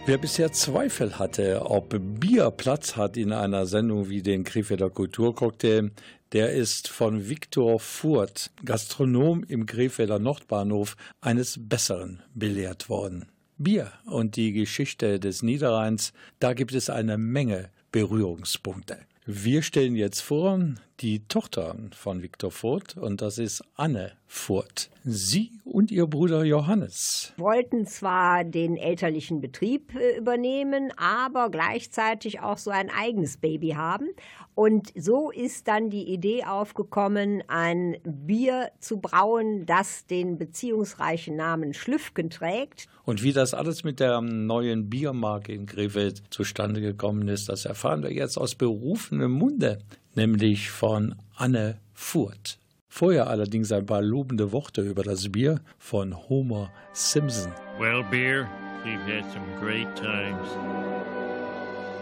Wer 0.06 0.16
bisher 0.16 0.50
Zweifel 0.50 1.18
hatte, 1.18 1.60
ob 1.66 1.94
Bier 2.18 2.50
Platz 2.50 2.96
hat 2.96 3.16
in 3.16 3.32
einer 3.32 3.66
Sendung 3.66 4.08
wie 4.08 4.22
den 4.22 4.44
Krefelder 4.44 4.88
Kulturcocktail, 4.88 5.90
der 6.32 6.52
ist 6.52 6.88
von 6.88 7.28
Viktor 7.28 7.78
Furt, 7.78 8.50
Gastronom 8.64 9.44
im 9.44 9.66
Krefelder 9.66 10.18
Nordbahnhof, 10.18 10.96
eines 11.20 11.58
Besseren 11.60 12.22
belehrt 12.34 12.88
worden. 12.88 13.26
Bier 13.58 13.92
und 14.06 14.36
die 14.36 14.52
Geschichte 14.52 15.20
des 15.20 15.42
Niederrheins, 15.42 16.14
da 16.38 16.54
gibt 16.54 16.72
es 16.72 16.88
eine 16.88 17.18
Menge 17.18 17.70
Berührungspunkte. 17.92 18.98
Wir 19.26 19.62
stellen 19.62 19.96
jetzt 19.96 20.22
vor 20.22 20.58
die 21.00 21.26
Tochter 21.28 21.74
von 21.92 22.22
Viktor 22.22 22.50
Furt 22.50 22.96
und 22.96 23.22
das 23.22 23.38
ist 23.38 23.64
Anne 23.76 24.12
Furt. 24.26 24.90
Sie 25.02 25.50
und 25.64 25.90
ihr 25.90 26.06
Bruder 26.06 26.44
Johannes 26.44 27.32
wollten 27.38 27.86
zwar 27.86 28.44
den 28.44 28.76
elterlichen 28.76 29.40
Betrieb 29.40 29.94
äh, 29.94 30.18
übernehmen, 30.18 30.92
aber 30.96 31.50
gleichzeitig 31.50 32.40
auch 32.40 32.58
so 32.58 32.70
ein 32.70 32.90
eigenes 32.90 33.38
Baby 33.38 33.70
haben. 33.70 34.08
Und 34.54 34.92
so 34.94 35.30
ist 35.30 35.68
dann 35.68 35.88
die 35.88 36.12
Idee 36.12 36.44
aufgekommen, 36.44 37.42
ein 37.48 37.96
Bier 38.04 38.70
zu 38.78 38.98
brauen, 38.98 39.64
das 39.64 40.06
den 40.06 40.36
beziehungsreichen 40.36 41.34
Namen 41.34 41.72
Schlüffken 41.72 42.28
trägt. 42.28 42.88
Und 43.04 43.22
wie 43.22 43.32
das 43.32 43.54
alles 43.54 43.84
mit 43.84 44.00
der 44.00 44.20
neuen 44.20 44.90
Biermarke 44.90 45.54
in 45.54 45.64
Krefeld 45.64 46.22
zustande 46.28 46.82
gekommen 46.82 47.26
ist, 47.28 47.48
das 47.48 47.64
erfahren 47.64 48.02
wir 48.02 48.12
jetzt 48.12 48.36
aus 48.36 48.54
berufenem 48.54 49.32
Munde, 49.32 49.78
nämlich 50.14 50.70
von 50.70 51.14
Anne 51.36 51.78
Furt. 51.94 52.58
Vorher 52.88 53.28
allerdings 53.28 53.70
ein 53.72 53.86
paar 53.86 54.02
lobende 54.02 54.50
Worte 54.52 54.82
über 54.82 55.02
das 55.02 55.30
Bier 55.30 55.60
von 55.78 56.16
Homer 56.28 56.70
Simpson. 56.92 57.52
Well, 57.78 58.02
beer, 58.10 58.48
we've 58.84 59.00
had 59.06 59.24
some 59.32 59.46
great 59.60 59.94
times. 59.96 60.48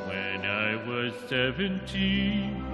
When 0.08 0.44
I 0.44 0.76
was 0.88 1.12
17, 1.28 2.64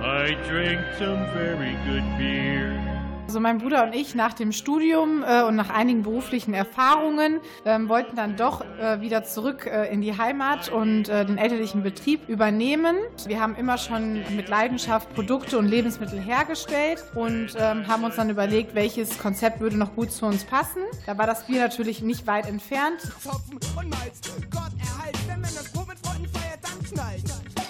I 0.00 0.34
drank 0.48 0.80
some 0.98 1.24
very 1.32 1.76
good 1.86 2.04
beer. 2.18 2.91
Also 3.32 3.40
mein 3.40 3.56
Bruder 3.56 3.84
und 3.84 3.94
ich 3.94 4.14
nach 4.14 4.34
dem 4.34 4.52
Studium 4.52 5.24
äh, 5.26 5.42
und 5.44 5.56
nach 5.56 5.70
einigen 5.70 6.02
beruflichen 6.02 6.52
Erfahrungen 6.52 7.40
ähm, 7.64 7.88
wollten 7.88 8.14
dann 8.14 8.36
doch 8.36 8.62
äh, 8.78 9.00
wieder 9.00 9.24
zurück 9.24 9.64
äh, 9.64 9.90
in 9.90 10.02
die 10.02 10.18
Heimat 10.18 10.68
und 10.68 11.08
äh, 11.08 11.24
den 11.24 11.38
elterlichen 11.38 11.82
Betrieb 11.82 12.28
übernehmen. 12.28 12.94
Wir 13.24 13.40
haben 13.40 13.56
immer 13.56 13.78
schon 13.78 14.22
mit 14.36 14.50
Leidenschaft 14.50 15.14
Produkte 15.14 15.56
und 15.56 15.66
Lebensmittel 15.66 16.20
hergestellt 16.20 17.02
und 17.14 17.56
ähm, 17.58 17.88
haben 17.88 18.04
uns 18.04 18.16
dann 18.16 18.28
überlegt, 18.28 18.74
welches 18.74 19.16
Konzept 19.18 19.60
würde 19.60 19.78
noch 19.78 19.94
gut 19.94 20.12
zu 20.12 20.26
uns 20.26 20.44
passen. 20.44 20.82
Da 21.06 21.16
war 21.16 21.26
das 21.26 21.46
Bier 21.46 21.62
natürlich 21.62 22.02
nicht 22.02 22.26
weit 22.26 22.46
entfernt. 22.46 23.00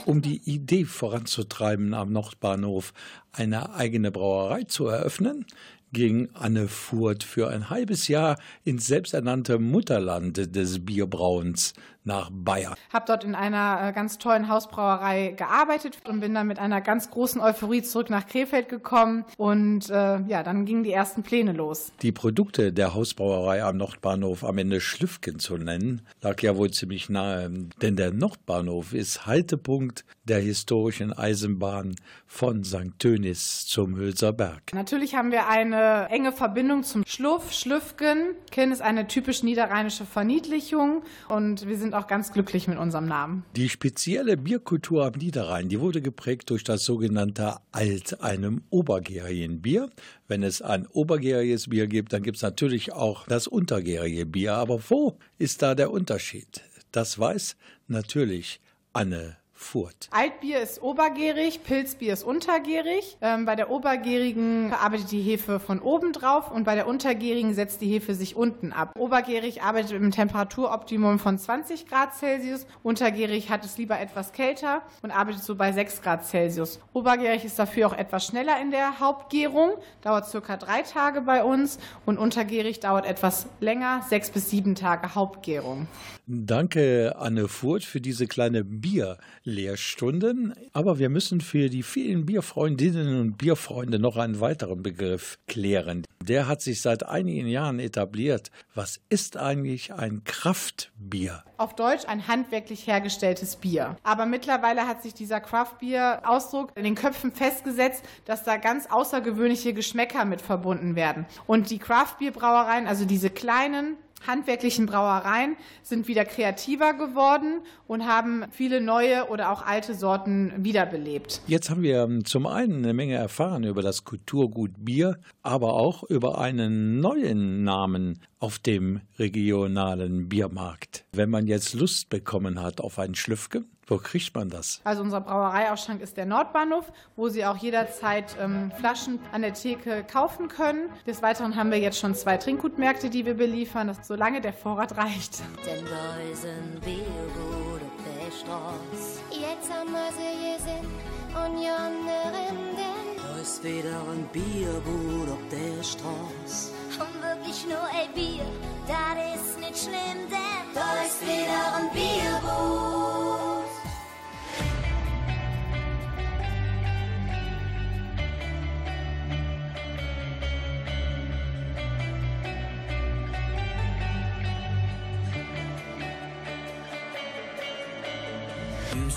Um 0.05 0.21
die 0.21 0.41
Idee 0.45 0.85
voranzutreiben, 0.85 1.95
am 1.95 2.12
Nordbahnhof 2.12 2.93
eine 3.33 3.75
eigene 3.75 4.11
Brauerei 4.11 4.65
zu 4.65 4.87
eröffnen, 4.87 5.47
ging 5.93 6.29
Anne 6.35 6.69
Furt 6.69 7.23
für 7.23 7.49
ein 7.49 7.71
halbes 7.71 8.09
Jahr 8.09 8.38
ins 8.65 8.87
selbsternannte 8.87 9.59
Mutterland 9.59 10.57
des 10.57 10.85
Bierbrauens 10.85 11.75
nach 12.05 12.31
Bayern. 12.33 12.75
Habe 12.93 13.05
dort 13.07 13.25
in 13.25 13.35
einer 13.35 13.88
äh, 13.88 13.93
ganz 13.93 14.19
tollen 14.19 14.49
Hausbrauerei 14.49 15.35
gearbeitet 15.37 15.99
und 16.09 16.21
bin 16.21 16.35
dann 16.35 16.47
mit 16.47 16.59
einer 16.59 16.81
ganz 16.81 17.11
großen 17.11 17.41
Euphorie 17.41 17.83
zurück 17.83 18.11
nach 18.11 18.27
Krefeld 18.27 18.69
gekommen. 18.69 19.25
Und 19.37 19.91
äh, 19.91 20.21
ja, 20.21 20.43
dann 20.43 20.65
gingen 20.65 20.83
die 20.83 20.93
ersten 20.93 21.23
Pläne 21.23 21.53
los. 21.53 21.93
Die 22.03 22.12
Produkte 22.12 22.73
der 22.73 22.95
Hausbrauerei 22.95 23.62
am 23.62 23.77
Nordbahnhof 23.77 24.45
am 24.45 24.59
Ende 24.59 24.81
Schlüffken 24.81 25.38
zu 25.38 25.57
nennen, 25.57 26.03
lag 26.21 26.41
ja 26.43 26.57
wohl 26.57 26.71
ziemlich 26.71 27.09
nahe, 27.09 27.51
denn 27.81 27.97
der 27.97 28.12
Nordbahnhof 28.12 28.93
ist 28.93 29.27
Haltepunkt 29.27 30.05
der 30.25 30.38
historischen 30.38 31.12
Eisenbahn 31.12 31.97
von 32.27 32.65
St. 32.65 32.99
Tönis 32.99 33.67
zum 33.67 33.97
Hülser 33.97 34.33
Berg. 34.33 34.73
Natürlich 34.73 35.15
haben 35.15 35.33
wir 35.33 35.49
eine 35.49 36.09
enge 36.11 36.33
Verbindung 36.33 36.85
zum 36.85 37.05
Schluff, 37.07 37.53
Schlüffgen. 37.53 38.35
Ken 38.51 38.73
ist 38.73 38.83
eine 38.83 39.07
typisch 39.09 39.43
niederrheinische 39.43 40.05
Verniedlichung 40.05 41.03
und 41.29 41.67
wir 41.67 41.77
sind 41.77 41.91
auch 41.94 42.07
ganz 42.07 42.33
glücklich 42.33 42.68
mit 42.68 42.78
unserem 42.78 43.07
Namen. 43.07 43.44
Die 43.57 43.68
spezielle 43.68 44.37
Bierkultur 44.37 45.07
am 45.07 45.12
Niederrhein, 45.14 45.68
die 45.68 45.81
wurde 45.81 46.02
geprägt 46.02 46.50
durch 46.50 46.64
das 46.64 46.85
sogenannte 46.85 47.57
Alt, 47.72 48.22
einem 48.22 48.62
obergärigen 48.70 49.61
Bier. 49.61 49.90
Wenn 50.28 50.42
es 50.42 50.62
ein 50.62 50.87
obergäriges 50.87 51.68
Bier 51.68 51.87
gibt, 51.87 52.12
dann 52.12 52.22
gibt 52.22 52.37
es 52.37 52.42
natürlich 52.42 52.92
auch 52.92 53.26
das 53.26 53.46
untergärige 53.46 54.26
Bier. 54.26 54.55
Aber 54.55 54.81
wo 54.88 55.18
ist 55.38 55.62
da 55.62 55.74
der 55.74 55.90
Unterschied? 55.90 56.62
Das 56.90 57.18
weiß 57.18 57.57
natürlich 57.88 58.61
Anne 58.92 59.41
Furt. 59.62 60.09
Altbier 60.11 60.61
ist 60.61 60.83
obergärig, 60.83 61.64
Pilzbier 61.64 62.12
ist 62.12 62.25
untergärig. 62.25 63.16
Ähm, 63.20 63.44
bei 63.46 63.57
der 63.57 63.70
obergärigen 63.70 64.72
arbeitet 64.72 65.11
die 65.12 65.22
Hefe 65.22 65.61
von 65.61 65.81
oben 65.81 66.12
drauf 66.12 66.51
und 66.51 66.64
bei 66.64 66.75
der 66.75 66.87
untergärigen 66.87 67.55
setzt 67.55 67.81
die 67.81 67.88
Hefe 67.88 68.14
sich 68.14 68.37
unten 68.37 68.72
ab. 68.72 68.92
Obergärig 68.98 69.62
arbeitet 69.62 69.92
im 69.92 70.11
Temperaturoptimum 70.11 71.18
von 71.18 71.38
20 71.38 71.87
Grad 71.87 72.14
Celsius. 72.14 72.66
Untergärig 72.83 73.51
hat 73.51 73.64
es 73.64 73.79
lieber 73.79 73.98
etwas 73.98 74.33
kälter 74.33 74.83
und 75.03 75.11
arbeitet 75.11 75.42
so 75.42 75.55
bei 75.55 75.72
6 75.72 76.03
Grad 76.03 76.27
Celsius. 76.27 76.81
Obergärig 76.92 77.44
ist 77.44 77.59
dafür 77.59 77.87
auch 77.87 77.96
etwas 77.96 78.27
schneller 78.27 78.61
in 78.61 78.70
der 78.70 79.01
Hauptgärung, 79.01 79.70
dauert 80.03 80.27
circa 80.27 80.57
drei 80.57 80.83
Tage 80.83 81.22
bei 81.22 81.44
uns 81.44 81.79
und 82.05 82.18
untergärig 82.18 82.81
dauert 82.81 83.07
etwas 83.07 83.46
länger, 83.61 84.03
sechs 84.09 84.31
bis 84.31 84.51
sieben 84.51 84.75
Tage 84.75 85.14
Hauptgärung. 85.14 85.87
Danke, 86.35 87.14
Anne 87.18 87.47
Furt, 87.47 87.85
für 87.85 88.01
diese 88.01 88.27
kleine 88.27 88.64
Bierlehrstunden. 88.64 90.55
Aber 90.73 90.99
wir 90.99 91.11
müssen 91.11 91.42
für 91.42 91.68
die 91.68 91.83
vielen 91.83 92.25
Bierfreundinnen 92.25 93.21
und 93.21 93.37
Bierfreunde 93.37 93.99
noch 93.99 94.16
einen 94.16 94.40
weiteren 94.40 94.83
Begriff 94.83 95.38
klären. 95.47 96.07
Der 96.23 96.49
hat 96.49 96.62
sich 96.62 96.81
seit 96.81 97.05
einigen 97.05 97.49
Jahren 97.49 97.79
etabliert. 97.79 98.51
Was 98.75 98.99
ist 99.11 99.37
eigentlich 99.37 99.92
ein 99.92 100.25
Kraftbier? 100.25 101.45
Auf 101.59 101.75
Deutsch 101.75 102.07
ein 102.07 102.27
handwerklich 102.27 102.87
hergestelltes 102.87 103.57
Bier. 103.57 103.97
Aber 104.03 104.25
mittlerweile 104.25 104.87
hat 104.87 105.03
sich 105.03 105.12
dieser 105.12 105.40
Craftbier-Ausdruck 105.40 106.73
in 106.77 106.85
den 106.85 106.95
Köpfen 106.95 107.33
festgesetzt, 107.33 108.05
dass 108.25 108.42
da 108.42 108.57
ganz 108.57 108.87
außergewöhnliche 108.87 109.75
Geschmäcker 109.75 110.25
mit 110.25 110.40
verbunden 110.40 110.97
werden. 110.97 111.27
Und 111.47 111.68
die 111.68 111.79
Craftbier-Brauereien, 111.79 112.87
also 112.87 113.05
diese 113.05 113.29
kleinen 113.29 113.99
handwerklichen 114.27 114.87
Brauereien 114.87 115.57
sind 115.83 116.09
wieder 116.09 116.25
kreativer 116.25 116.95
geworden 116.95 117.61
und 117.87 118.07
haben 118.07 118.45
viele 118.51 118.81
neue 118.81 119.29
oder 119.29 119.51
auch 119.51 119.65
alte 119.65 119.95
Sorten 119.95 120.53
wiederbelebt. 120.59 121.43
Jetzt 121.47 121.71
haben 121.71 121.83
wir 121.83 122.03
ähm, 122.03 122.25
zum 122.25 122.47
einen 122.47 122.85
eine 122.85 122.95
Menge 122.95 123.15
erfahren 123.15 123.65
über 123.65 123.83
das 123.83 124.05
Kulturgut 124.05 124.73
Bier, 124.79 125.19
aber 125.43 125.75
auch 125.75 126.03
über 126.05 126.39
einen 126.39 127.01
neuen 127.01 127.65
Namen 127.65 128.19
auf 128.39 128.59
dem 128.59 129.01
regionalen 129.19 130.29
Biermarkt. 130.29 131.05
Wenn 131.13 131.31
man 131.31 131.47
jetzt 131.47 131.75
Lust 131.75 132.09
bekommen 132.09 132.61
hat 132.61 132.81
auf 132.81 132.99
ein 132.99 133.15
Schlüffke, 133.15 133.65
wo 133.87 133.99
kriegt 133.99 134.35
man 134.35 134.49
das? 134.49 134.81
Also 134.85 135.03
unser 135.03 135.21
Brauereiausschank 135.21 136.01
ist 136.01 136.16
der 136.16 136.27
Nordbahnhof, 136.27 136.92
wo 137.16 137.29
Sie 137.29 137.45
auch 137.45 137.57
jederzeit 137.57 138.37
ähm, 138.40 138.73
Flaschen 138.79 139.18
an 139.33 139.42
der 139.42 139.55
Theke 139.55 140.05
kaufen 140.05 140.49
können. 140.49 140.88
Des 141.07 141.23
Weiteren 141.23 141.57
haben 141.57 141.71
wir 141.71 141.79
jetzt 141.79 141.99
schon 141.99 142.14
zwei 142.14 142.37
Trinkgutmärkte, 142.37 143.11
die 143.11 143.27
wir 143.27 143.35
beliefern, 143.35 143.88
das, 143.88 144.07
solange 144.07 144.40
der 144.40 144.53
Vorrat 144.53 144.97
reicht. 144.97 145.40
Denn 145.66 145.85
da 145.85 146.33
ist 146.33 146.45
ein 146.45 146.81
Biergut 146.81 147.83
auf 147.83 148.05
der 148.05 148.31
Straße. 148.31 149.21
Jetzt 149.31 149.73
haben 149.73 149.90
wir 149.90 150.11
sie 150.12 150.57
gesehen 150.57 150.87
und 151.35 151.57
jonneren 151.57 152.77
denn. 152.77 153.16
Da 153.16 153.40
ist 153.40 153.64
wieder 153.64 154.01
ein 154.12 154.29
Biergut 154.33 155.29
auf 155.29 155.49
der 155.51 155.83
Straße. 155.83 156.73
Und 157.01 157.23
wirklich 157.23 157.66
nur 157.66 157.83
ein 157.83 158.12
Bier, 158.14 158.45
das 158.87 159.40
ist 159.40 159.59
nicht 159.59 159.79
schlimm, 159.79 160.29
denn 160.31 160.75
da 160.75 161.03
ist 161.05 161.21
wieder 161.23 161.77
ein 161.77 161.90
Biergut. 161.92 163.52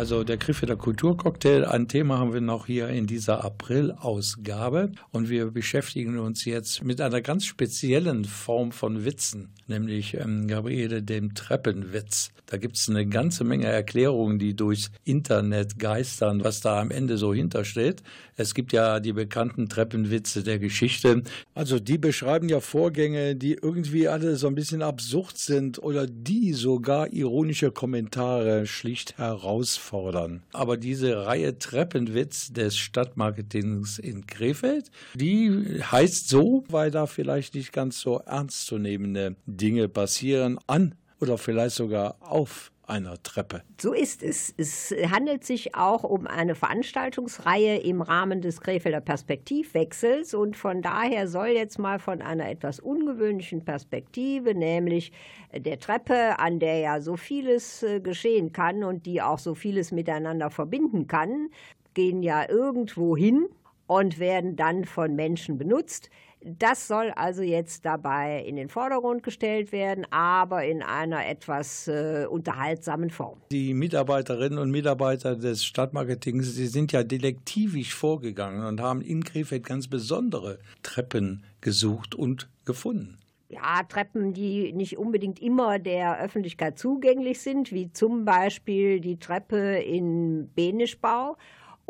Also 0.00 0.24
der 0.24 0.38
Krefelder 0.38 0.76
Kulturcocktail, 0.76 1.66
ein 1.66 1.86
Thema 1.86 2.18
haben 2.18 2.32
wir 2.32 2.40
noch 2.40 2.64
hier 2.64 2.88
in 2.88 3.06
dieser 3.06 3.44
April-Ausgabe 3.44 4.92
und 5.10 5.28
wir 5.28 5.50
beschäftigen 5.50 6.18
uns 6.18 6.46
jetzt 6.46 6.82
mit 6.82 7.02
einer 7.02 7.20
ganz 7.20 7.44
speziellen 7.44 8.24
Form 8.24 8.72
von 8.72 9.04
Witzen, 9.04 9.50
nämlich 9.66 10.14
ähm, 10.14 10.48
Gabriele, 10.48 11.02
dem 11.02 11.34
Treppenwitz. 11.34 12.30
Da 12.46 12.56
gibt 12.56 12.76
es 12.76 12.88
eine 12.88 13.06
ganze 13.06 13.44
Menge 13.44 13.66
Erklärungen, 13.66 14.38
die 14.38 14.56
durchs 14.56 14.90
Internet 15.04 15.78
geistern, 15.78 16.42
was 16.42 16.60
da 16.60 16.80
am 16.80 16.90
Ende 16.90 17.18
so 17.18 17.32
hintersteht. 17.32 18.02
Es 18.36 18.54
gibt 18.54 18.72
ja 18.72 19.00
die 19.00 19.12
bekannten 19.12 19.68
Treppenwitze 19.68 20.42
der 20.42 20.58
Geschichte. 20.58 21.22
Also 21.54 21.78
die 21.78 21.98
beschreiben 21.98 22.48
ja 22.48 22.60
Vorgänge, 22.60 23.36
die 23.36 23.52
irgendwie 23.52 24.08
alle 24.08 24.36
so 24.36 24.46
ein 24.46 24.54
bisschen 24.54 24.82
absurd 24.82 25.36
sind 25.36 25.78
oder 25.78 26.06
die 26.08 26.54
sogar 26.54 27.12
ironische 27.12 27.70
Kommentare 27.70 28.66
schlicht 28.66 29.18
herausfordern. 29.90 30.42
Aber 30.52 30.76
diese 30.76 31.26
Reihe 31.26 31.58
Treppenwitz 31.58 32.52
des 32.52 32.76
Stadtmarketings 32.76 33.98
in 33.98 34.26
Krefeld, 34.26 34.90
die 35.14 35.80
heißt 35.82 36.28
so, 36.28 36.64
weil 36.68 36.90
da 36.90 37.06
vielleicht 37.06 37.54
nicht 37.54 37.72
ganz 37.72 38.00
so 38.00 38.18
ernstzunehmende 38.18 39.36
Dinge 39.46 39.88
passieren 39.88 40.58
an 40.66 40.94
oder 41.20 41.38
vielleicht 41.38 41.76
sogar 41.76 42.16
auf 42.20 42.72
einer 42.90 43.22
Treppe. 43.22 43.62
So 43.80 43.92
ist 43.92 44.22
es. 44.22 44.52
Es 44.56 44.94
handelt 45.10 45.44
sich 45.44 45.74
auch 45.74 46.04
um 46.04 46.26
eine 46.26 46.54
Veranstaltungsreihe 46.54 47.78
im 47.78 48.02
Rahmen 48.02 48.42
des 48.42 48.60
Krefelder 48.60 49.00
Perspektivwechsels 49.00 50.34
und 50.34 50.56
von 50.56 50.82
daher 50.82 51.28
soll 51.28 51.48
jetzt 51.48 51.78
mal 51.78 51.98
von 51.98 52.20
einer 52.20 52.50
etwas 52.50 52.80
ungewöhnlichen 52.80 53.64
Perspektive, 53.64 54.54
nämlich 54.54 55.12
der 55.56 55.78
Treppe, 55.78 56.38
an 56.38 56.58
der 56.58 56.78
ja 56.78 57.00
so 57.00 57.16
vieles 57.16 57.82
äh, 57.82 58.00
geschehen 58.00 58.52
kann 58.52 58.84
und 58.84 59.06
die 59.06 59.22
auch 59.22 59.38
so 59.38 59.54
vieles 59.54 59.92
miteinander 59.92 60.50
verbinden 60.50 61.06
kann, 61.06 61.48
gehen 61.94 62.22
ja 62.22 62.48
irgendwo 62.48 63.16
hin 63.16 63.48
und 63.86 64.18
werden 64.18 64.54
dann 64.54 64.84
von 64.84 65.16
Menschen 65.16 65.58
benutzt. 65.58 66.10
Das 66.42 66.88
soll 66.88 67.10
also 67.16 67.42
jetzt 67.42 67.84
dabei 67.84 68.42
in 68.46 68.56
den 68.56 68.70
Vordergrund 68.70 69.22
gestellt 69.22 69.72
werden, 69.72 70.06
aber 70.10 70.64
in 70.64 70.82
einer 70.82 71.26
etwas 71.26 71.86
äh, 71.86 72.26
unterhaltsamen 72.28 73.10
Form. 73.10 73.42
Die 73.52 73.74
Mitarbeiterinnen 73.74 74.58
und 74.58 74.70
Mitarbeiter 74.70 75.36
des 75.36 75.64
Stadtmarketings, 75.64 76.54
die 76.54 76.66
sind 76.66 76.92
ja 76.92 77.02
detektivisch 77.02 77.94
vorgegangen 77.94 78.64
und 78.64 78.80
haben 78.80 79.02
in 79.02 79.22
Krefeld 79.22 79.66
ganz 79.66 79.88
besondere 79.88 80.58
Treppen 80.82 81.44
gesucht 81.60 82.14
und 82.14 82.48
gefunden 82.64 83.20
ja, 83.50 83.82
Treppen, 83.82 84.32
die 84.32 84.72
nicht 84.72 84.96
unbedingt 84.96 85.40
immer 85.42 85.78
der 85.80 86.20
Öffentlichkeit 86.20 86.78
zugänglich 86.78 87.40
sind, 87.40 87.72
wie 87.72 87.92
zum 87.92 88.24
Beispiel 88.24 89.00
die 89.00 89.18
Treppe 89.18 89.78
in 89.78 90.50
Benischbau 90.54 91.36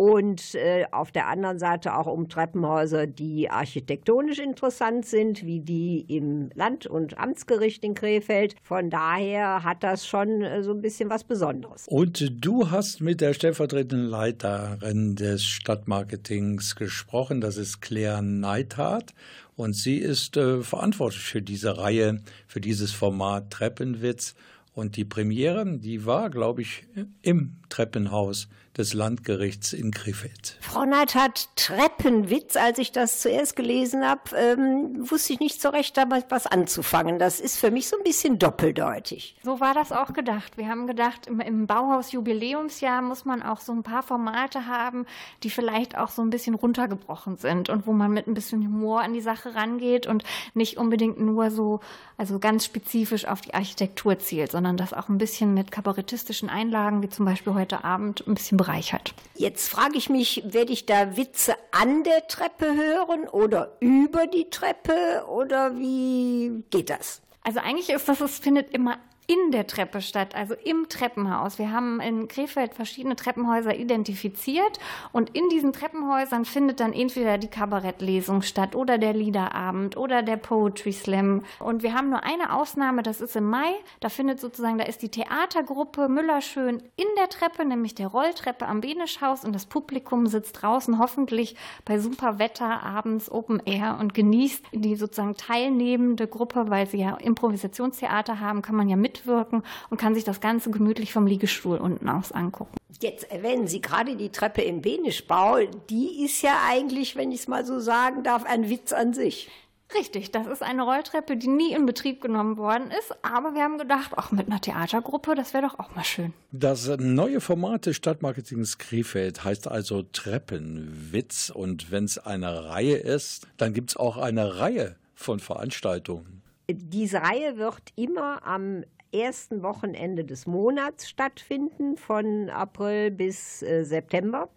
und 0.01 0.55
äh, 0.55 0.86
auf 0.92 1.12
der 1.12 1.28
anderen 1.28 1.59
Seite 1.59 1.94
auch 1.94 2.07
um 2.07 2.30
Treppenhäuser, 2.30 3.07
die 3.07 3.51
architektonisch 3.51 4.38
interessant 4.38 5.05
sind, 5.05 5.44
wie 5.44 5.61
die 5.61 6.01
im 6.09 6.48
Land- 6.55 6.86
und 6.86 7.18
Amtsgericht 7.18 7.84
in 7.84 7.92
Krefeld. 7.92 8.55
Von 8.62 8.88
daher 8.88 9.62
hat 9.62 9.82
das 9.82 10.07
schon 10.07 10.40
äh, 10.40 10.62
so 10.62 10.70
ein 10.70 10.80
bisschen 10.80 11.11
was 11.11 11.24
Besonderes. 11.24 11.86
Und 11.86 12.32
du 12.42 12.70
hast 12.70 13.03
mit 13.03 13.20
der 13.20 13.34
stellvertretenden 13.34 14.07
Leiterin 14.07 15.16
des 15.16 15.44
Stadtmarketings 15.44 16.76
gesprochen, 16.76 17.42
das 17.42 17.59
ist 17.59 17.82
Claire 17.82 18.22
Neithardt. 18.22 19.12
Und 19.55 19.74
sie 19.74 19.98
ist 19.98 20.38
äh, 20.38 20.62
verantwortlich 20.62 21.24
für 21.24 21.42
diese 21.42 21.76
Reihe, 21.76 22.22
für 22.46 22.62
dieses 22.62 22.92
Format 22.92 23.51
Treppenwitz. 23.51 24.34
Und 24.81 24.97
die 24.97 25.05
Premiere, 25.05 25.66
die 25.66 26.07
war, 26.07 26.31
glaube 26.31 26.62
ich, 26.62 26.85
im 27.20 27.61
Treppenhaus 27.68 28.49
des 28.76 28.95
Landgerichts 28.95 29.72
in 29.72 29.91
Krefeld. 29.91 30.57
Frau 30.61 30.85
Neidhardt, 30.85 31.49
Treppenwitz, 31.57 32.57
als 32.57 32.78
ich 32.78 32.93
das 32.93 33.20
zuerst 33.20 33.57
gelesen 33.57 34.05
habe, 34.05 34.37
ähm, 34.37 35.11
wusste 35.11 35.33
ich 35.33 35.41
nicht 35.41 35.61
so 35.61 35.70
recht 35.70 35.97
damit 35.97 36.26
was 36.31 36.47
anzufangen. 36.47 37.18
Das 37.18 37.41
ist 37.41 37.59
für 37.59 37.72
mich 37.72 37.89
so 37.89 37.97
ein 37.99 38.05
bisschen 38.05 38.39
doppeldeutig. 38.39 39.37
So 39.43 39.59
war 39.59 39.74
das 39.74 39.91
auch 39.91 40.12
gedacht. 40.12 40.57
Wir 40.57 40.68
haben 40.68 40.87
gedacht, 40.87 41.26
im, 41.26 41.41
im 41.41 41.66
Bauhaus-Jubiläumsjahr 41.66 43.03
muss 43.03 43.24
man 43.24 43.43
auch 43.43 43.61
so 43.61 43.72
ein 43.72 43.83
paar 43.83 44.05
Formate 44.05 44.66
haben, 44.66 45.05
die 45.43 45.51
vielleicht 45.51 45.99
auch 45.99 46.11
so 46.11 46.22
ein 46.22 46.31
bisschen 46.31 46.55
runtergebrochen 46.55 47.37
sind 47.37 47.70
und 47.70 47.89
wo 47.89 47.93
man 47.93 48.12
mit 48.12 48.28
ein 48.28 48.35
bisschen 48.35 48.64
Humor 48.64 49.03
an 49.03 49.12
die 49.12 49.20
Sache 49.20 49.55
rangeht 49.57 50.07
und 50.07 50.22
nicht 50.55 50.78
unbedingt 50.78 51.18
nur 51.18 51.51
so, 51.51 51.81
also 52.16 52.39
ganz 52.39 52.64
spezifisch 52.66 53.24
auf 53.26 53.41
die 53.41 53.53
Architektur 53.53 54.18
zielt, 54.20 54.53
sondern 54.53 54.69
das 54.76 54.92
auch 54.92 55.08
ein 55.08 55.18
bisschen 55.18 55.54
mit 55.54 55.70
kabarettistischen 55.70 56.48
Einlagen, 56.48 57.02
wie 57.02 57.08
zum 57.08 57.24
Beispiel 57.24 57.54
heute 57.54 57.84
Abend, 57.84 58.26
ein 58.26 58.34
bisschen 58.34 58.58
bereichert. 58.58 59.14
Jetzt 59.34 59.68
frage 59.68 59.96
ich 59.96 60.10
mich, 60.10 60.42
werde 60.46 60.72
ich 60.72 60.86
da 60.86 61.16
Witze 61.16 61.54
an 61.72 62.04
der 62.04 62.26
Treppe 62.28 62.66
hören 62.66 63.28
oder 63.28 63.76
über 63.80 64.26
die 64.26 64.50
Treppe 64.50 65.24
oder 65.28 65.76
wie 65.76 66.64
geht 66.70 66.90
das? 66.90 67.22
Also 67.42 67.60
eigentlich 67.60 67.88
ist 67.88 68.08
das, 68.08 68.20
es 68.20 68.38
findet 68.38 68.70
immer 68.70 68.98
in 69.31 69.53
der 69.53 69.68
Treppe 69.68 70.03
statt, 70.03 70.35
also 70.35 70.55
im 70.64 70.89
Treppenhaus. 70.89 71.61
Wir 71.61 71.70
haben 71.70 72.01
in 72.01 72.26
Krefeld 72.26 72.74
verschiedene 72.74 73.14
Treppenhäuser 73.14 73.76
identifiziert 73.76 74.81
und 75.12 75.31
in 75.37 75.49
diesen 75.51 75.72
Treppenhäusern 75.72 76.45
findet 76.45 76.81
dann 76.81 76.93
entweder 76.93 77.39
die 77.39 77.47
Kabarettlesung 77.47 78.43
statt 78.43 78.74
oder 78.74 78.99
der 78.99 79.12
Liederabend 79.12 79.97
oder 79.97 80.24
der 80.24 80.37
Poetry 80.37 80.91
Slam. 80.91 81.45
Und 81.61 81.85
wir 81.85 81.95
haben 81.95 82.11
nur 82.11 82.24
eine 82.24 82.53
Ausnahme, 82.53 83.05
das 83.05 83.20
ist 83.20 83.37
im 83.37 83.49
Mai. 83.49 83.72
Da 84.01 84.09
findet 84.09 84.41
sozusagen, 84.41 84.78
da 84.78 84.85
ist 84.85 85.01
die 85.01 85.11
Theatergruppe 85.11 86.09
Müllerschön 86.09 86.83
in 86.97 87.07
der 87.16 87.28
Treppe, 87.28 87.64
nämlich 87.64 87.95
der 87.95 88.09
Rolltreppe 88.09 88.66
am 88.66 88.81
Benischhaus 88.81 89.45
und 89.45 89.55
das 89.55 89.66
Publikum 89.66 90.26
sitzt 90.26 90.61
draußen 90.61 90.99
hoffentlich 90.99 91.55
bei 91.85 92.01
super 92.01 92.41
Wetter 92.41 92.83
abends 92.83 93.31
Open 93.31 93.62
Air 93.64 93.99
und 94.01 94.12
genießt 94.12 94.64
die 94.72 94.97
sozusagen 94.97 95.37
teilnehmende 95.37 96.26
Gruppe, 96.26 96.68
weil 96.68 96.89
sie 96.89 96.99
ja 96.99 97.16
Improvisationstheater 97.16 98.41
haben, 98.41 98.62
kann 98.62 98.74
man 98.74 98.89
ja 98.89 98.97
mit 98.97 99.19
mitwirken 99.20 99.62
und 99.90 99.98
kann 100.00 100.14
sich 100.14 100.24
das 100.24 100.40
Ganze 100.40 100.70
gemütlich 100.70 101.12
vom 101.12 101.26
Liegestuhl 101.26 101.78
unten 101.78 102.08
aus 102.08 102.32
angucken. 102.32 102.76
Jetzt 103.00 103.30
erwähnen 103.30 103.66
Sie 103.66 103.80
gerade 103.80 104.16
die 104.16 104.30
Treppe 104.30 104.62
im 104.62 104.82
Benischbau. 104.82 105.58
Die 105.88 106.24
ist 106.24 106.42
ja 106.42 106.58
eigentlich, 106.68 107.16
wenn 107.16 107.32
ich 107.32 107.40
es 107.40 107.48
mal 107.48 107.64
so 107.64 107.78
sagen 107.78 108.22
darf, 108.22 108.44
ein 108.44 108.68
Witz 108.68 108.92
an 108.92 109.14
sich. 109.14 109.48
Richtig, 109.92 110.30
das 110.30 110.46
ist 110.46 110.62
eine 110.62 110.82
Rolltreppe, 110.82 111.36
die 111.36 111.48
nie 111.48 111.72
in 111.72 111.84
Betrieb 111.84 112.20
genommen 112.20 112.58
worden 112.58 112.92
ist, 112.96 113.12
aber 113.22 113.54
wir 113.54 113.62
haben 113.62 113.76
gedacht, 113.76 114.16
auch 114.16 114.30
mit 114.30 114.46
einer 114.46 114.60
Theatergruppe, 114.60 115.34
das 115.34 115.52
wäre 115.52 115.66
doch 115.66 115.80
auch 115.80 115.96
mal 115.96 116.04
schön. 116.04 116.32
Das 116.52 116.88
neue 116.98 117.40
Format 117.40 117.86
des 117.86 117.96
Stadtmarketings 117.96 118.78
Krefeld 118.78 119.42
heißt 119.42 119.66
also 119.66 120.04
Treppenwitz 120.04 121.50
und 121.50 121.90
wenn 121.90 122.04
es 122.04 122.18
eine 122.18 122.66
Reihe 122.66 122.98
ist, 122.98 123.48
dann 123.56 123.74
gibt 123.74 123.90
es 123.90 123.96
auch 123.96 124.16
eine 124.16 124.60
Reihe 124.60 124.94
von 125.16 125.40
Veranstaltungen. 125.40 126.39
Diese 126.74 127.22
Reihe 127.22 127.56
wird 127.56 127.82
immer 127.96 128.44
am 128.46 128.84
ersten 129.12 129.62
Wochenende 129.62 130.24
des 130.24 130.46
Monats 130.46 131.08
stattfinden, 131.08 131.96
von 131.96 132.48
April 132.50 133.10
bis 133.10 133.62
äh, 133.62 133.84
September, 133.84 134.48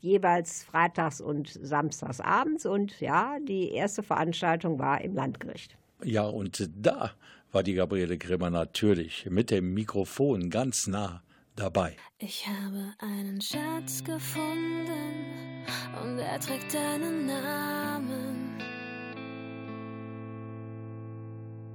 jeweils 0.00 0.64
freitags 0.64 1.20
und 1.20 1.48
samstags 1.48 2.20
abends. 2.20 2.66
Und 2.66 3.00
ja, 3.00 3.38
die 3.40 3.70
erste 3.70 4.02
Veranstaltung 4.02 4.78
war 4.78 5.00
im 5.00 5.14
Landgericht. 5.14 5.76
Ja, 6.04 6.22
und 6.22 6.70
da 6.76 7.12
war 7.52 7.62
die 7.62 7.74
Gabriele 7.74 8.18
Grimmer 8.18 8.50
natürlich 8.50 9.26
mit 9.30 9.50
dem 9.50 9.72
Mikrofon 9.74 10.50
ganz 10.50 10.86
nah 10.86 11.22
dabei. 11.56 11.96
Ich 12.18 12.46
habe 12.46 12.92
einen 12.98 13.40
Schatz 13.40 14.04
gefunden 14.04 15.64
und 16.02 16.18
er 16.18 16.38
trägt 16.38 16.74
deinen 16.74 17.26
Namen. 17.26 18.25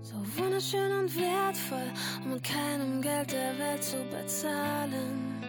So 0.04 0.16
wunderschön 0.36 0.92
und 1.00 1.16
wertvoll, 1.16 1.94
um 2.24 2.34
mit 2.34 2.44
keinem 2.44 3.04
Geld 3.04 3.32
der 3.32 3.58
Welt 3.60 3.84
zu 3.84 4.04
bezahlen. 4.06 5.44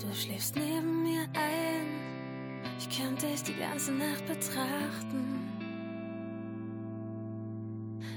Du 0.00 0.14
schläfst 0.14 0.56
neben 0.56 1.02
mir 1.02 1.22
ein, 1.34 2.62
ich 2.78 2.88
kann 2.98 3.14
dich 3.16 3.42
die 3.42 3.54
ganze 3.54 3.92
Nacht 3.92 4.24
betrachten. 4.26 5.50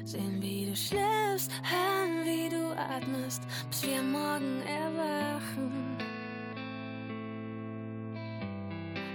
Sehen, 0.06 0.42
wie 0.42 0.68
du 0.68 0.76
schläfst, 0.76 1.52
hören, 1.64 2.24
wie 2.24 2.48
du 2.48 2.78
atmest, 2.78 3.42
bis 3.70 3.84
wir 3.84 4.02
morgen 4.02 4.62
erwachen. 4.62 5.98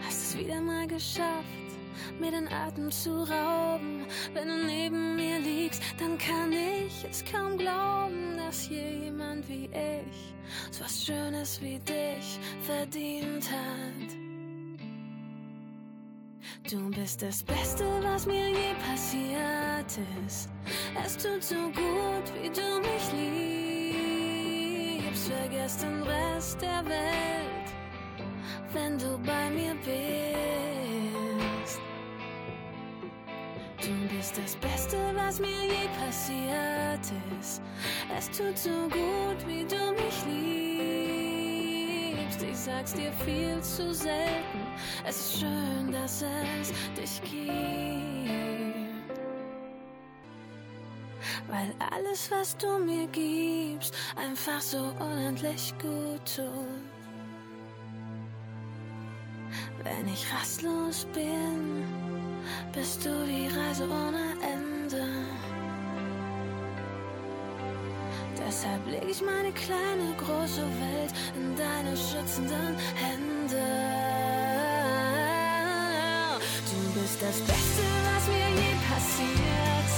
Hast 0.05 0.23
es 0.23 0.39
wieder 0.39 0.61
mal 0.61 0.87
geschafft 0.87 1.68
mir 2.19 2.31
den 2.31 2.49
Atem 2.49 2.91
zu 2.91 3.23
rauben. 3.23 4.07
Wenn 4.35 4.49
du 4.49 4.65
neben 4.65 5.17
mir 5.17 5.39
liegst, 5.39 5.83
dann 5.99 6.19
kann 6.19 6.53
ich 6.53 7.05
es 7.09 7.25
kaum 7.25 7.57
glauben, 7.57 8.37
dass 8.37 8.69
jemand 8.69 9.49
wie 9.49 9.67
ich 9.67 10.35
so 10.71 10.85
was 10.85 11.05
Schönes 11.05 11.61
wie 11.61 11.79
dich 11.79 12.39
verdient 12.63 13.51
hat. 13.51 14.17
Du 16.71 16.91
bist 16.91 17.23
das 17.23 17.43
Beste, 17.43 17.85
was 18.03 18.27
mir 18.27 18.49
je 18.49 18.75
passiert 18.87 19.99
ist. 20.27 20.51
Es 21.05 21.17
tut 21.17 21.43
so 21.43 21.55
gut, 21.55 22.33
wie 22.43 22.51
du 22.51 22.81
mich 22.81 23.13
liebst. 25.05 25.29
vergesse 25.29 25.87
den 25.87 26.03
Rest 26.03 26.61
der 26.61 26.85
Welt, 26.85 27.73
wenn 28.73 28.99
du 28.99 29.19
bei 29.19 29.51
mir 29.51 29.75
bist. 29.85 30.78
Du 33.81 33.91
bist 34.09 34.37
das 34.37 34.57
Beste, 34.57 34.97
was 35.15 35.39
mir 35.39 35.47
je 35.49 35.89
passiert 36.05 37.13
ist. 37.41 37.63
Es 38.17 38.29
tut 38.37 38.59
so 38.59 38.89
gut, 38.89 39.47
wie 39.47 39.65
du 39.65 39.93
mich 39.93 40.25
liebst. 42.17 42.43
Ich 42.43 42.57
sag's 42.57 42.95
dir 42.95 43.13
viel 43.25 43.61
zu 43.63 43.95
selten. 43.95 44.67
Es 45.07 45.21
ist 45.21 45.39
schön, 45.41 45.93
dass 45.93 46.25
es 46.61 46.73
dich 46.95 47.23
gibt. 47.23 47.49
Weil 51.49 51.73
alles, 51.93 52.31
was 52.33 52.57
du 52.57 52.79
mir 52.79 53.07
gibst, 53.09 53.95
einfach 54.17 54.61
so 54.61 54.93
unendlich 54.99 55.73
gut 55.81 56.37
tut. 56.37 56.83
Wenn 59.85 60.09
ich 60.13 60.27
rastlos 60.33 61.07
bin, 61.15 61.85
bist 62.73 63.05
du 63.05 63.11
die 63.27 63.49
Reise 63.49 63.85
ohne 63.85 64.35
Ende. 64.43 65.05
Deshalb 68.49 68.87
leg 68.87 69.05
ich 69.11 69.21
meine 69.21 69.53
kleine, 69.53 70.15
große 70.17 70.63
Welt 70.63 71.13
in 71.37 71.57
deine 71.57 71.97
schützenden 71.97 72.77
Hände. 72.95 73.67
Du 76.71 77.01
bist 77.01 77.19
das 77.21 77.39
Beste, 77.41 77.85
was 78.09 78.25
mir 78.33 78.49
je 78.63 78.73
passiert 78.89 79.89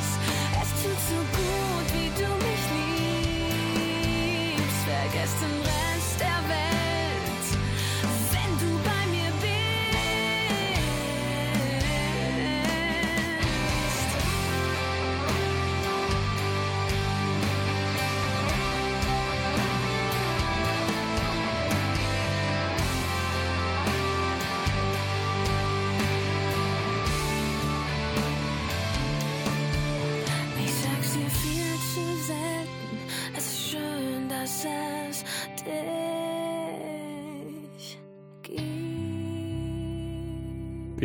ist. 0.00 0.14
Es 0.62 0.70
tut 0.82 1.00
so 1.10 1.18
gut, 1.38 1.86
wie 1.94 2.10
du 2.20 2.28
mich 2.46 2.62
liebst. 4.54 4.80
Vergess 4.86 5.32
den 5.40 5.56
Rest 5.62 6.05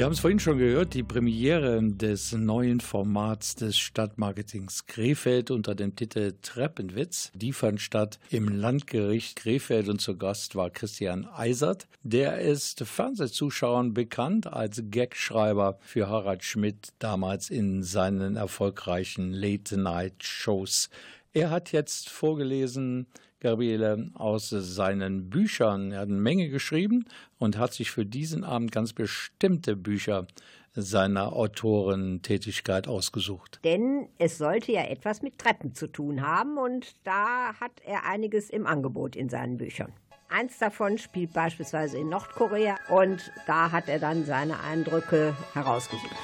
Wir 0.02 0.06
haben 0.06 0.14
es 0.14 0.20
vorhin 0.20 0.40
schon 0.40 0.58
gehört, 0.58 0.96
die 0.96 1.04
Premiere 1.04 1.80
des 1.80 2.32
neuen 2.32 2.80
Formats 2.80 3.54
des 3.54 3.78
Stadtmarketings 3.78 4.88
Krefeld 4.88 5.52
unter 5.52 5.76
dem 5.76 5.96
Titel 5.96 6.34
Treppenwitz. 6.42 7.32
Die 7.36 7.54
fand 7.54 7.80
statt 7.80 8.18
im 8.32 8.48
Landgericht 8.48 9.36
Krefeld 9.36 9.90
und 9.90 10.02
zu 10.02 10.18
Gast 10.18 10.56
war 10.56 10.72
Christian 10.72 11.28
Eisert. 11.28 11.88
Der 12.02 12.40
ist 12.42 12.84
Fernsehzuschauern 12.84 13.94
bekannt 13.94 14.48
als 14.52 14.82
Gagschreiber 14.90 15.78
für 15.82 16.10
Harald 16.10 16.44
Schmidt 16.44 16.94
damals 16.98 17.52
in 17.52 17.84
seinen 17.84 18.38
erfolgreichen 18.38 19.32
Late-Night-Shows. 19.32 20.90
Er 21.32 21.52
hat 21.52 21.74
jetzt 21.74 22.10
vorgelesen, 22.10 23.06
Gabriele, 23.42 24.12
aus 24.14 24.50
seinen 24.50 25.30
Büchern. 25.30 25.92
Er 25.92 26.02
hat 26.02 26.10
eine 26.10 26.18
Menge 26.18 26.50
geschrieben 26.50 27.06
und 27.38 27.58
hat 27.58 27.74
sich 27.74 27.92
für 27.92 28.06
diesen 28.06 28.44
Abend 28.44 28.72
ganz 28.72 28.94
bestimmte 28.94 29.76
Bücher 29.76 30.28
seiner 30.74 31.34
Autorentätigkeit 31.34 32.88
ausgesucht. 32.88 33.60
Denn 33.64 34.08
es 34.18 34.38
sollte 34.38 34.72
ja 34.72 34.84
etwas 34.84 35.22
mit 35.22 35.38
Treppen 35.38 35.76
zu 35.76 35.88
tun 35.88 36.22
haben 36.22 36.58
und 36.58 36.96
da 37.04 37.60
hat 37.60 37.82
er 37.86 38.06
einiges 38.06 38.50
im 38.50 38.66
Angebot 38.66 39.16
in 39.16 39.28
seinen 39.28 39.58
Büchern. 39.58 39.92
Eins 40.30 40.60
davon 40.60 40.98
spielt 40.98 41.34
beispielsweise 41.34 41.98
in 41.98 42.08
Nordkorea 42.08 42.78
und 42.90 43.34
da 43.48 43.72
hat 43.72 43.90
er 43.90 44.00
dann 44.00 44.24
seine 44.24 44.62
Eindrücke 44.62 45.36
herausgesucht. 45.54 46.16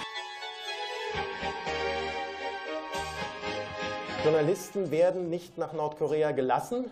Journalisten 4.23 4.91
werden 4.91 5.29
nicht 5.29 5.57
nach 5.57 5.73
Nordkorea 5.73 6.31
gelassen 6.31 6.85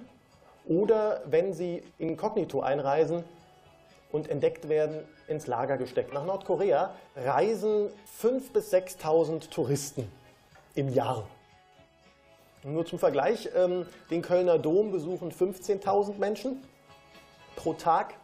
oder, 0.67 1.21
wenn 1.25 1.53
sie 1.53 1.83
inkognito 1.97 2.61
einreisen 2.61 3.23
und 4.11 4.29
entdeckt 4.29 4.69
werden, 4.69 4.99
ins 5.27 5.47
Lager 5.47 5.77
gesteckt. 5.77 6.13
Nach 6.13 6.25
Nordkorea 6.25 6.93
reisen 7.15 7.89
5.000 8.21 8.53
bis 8.53 8.73
6.000 8.73 9.49
Touristen 9.49 10.11
im 10.75 10.89
Jahr. 10.89 11.27
Nur 12.63 12.85
zum 12.85 12.97
Vergleich, 12.97 13.49
ähm, 13.55 13.85
den 14.09 14.21
Kölner 14.21 14.57
Dom 14.57 14.91
besuchen 14.91 15.31
15.000 15.31 16.17
Menschen 16.17 16.63
pro 17.55 17.73
Tag. 17.73 18.15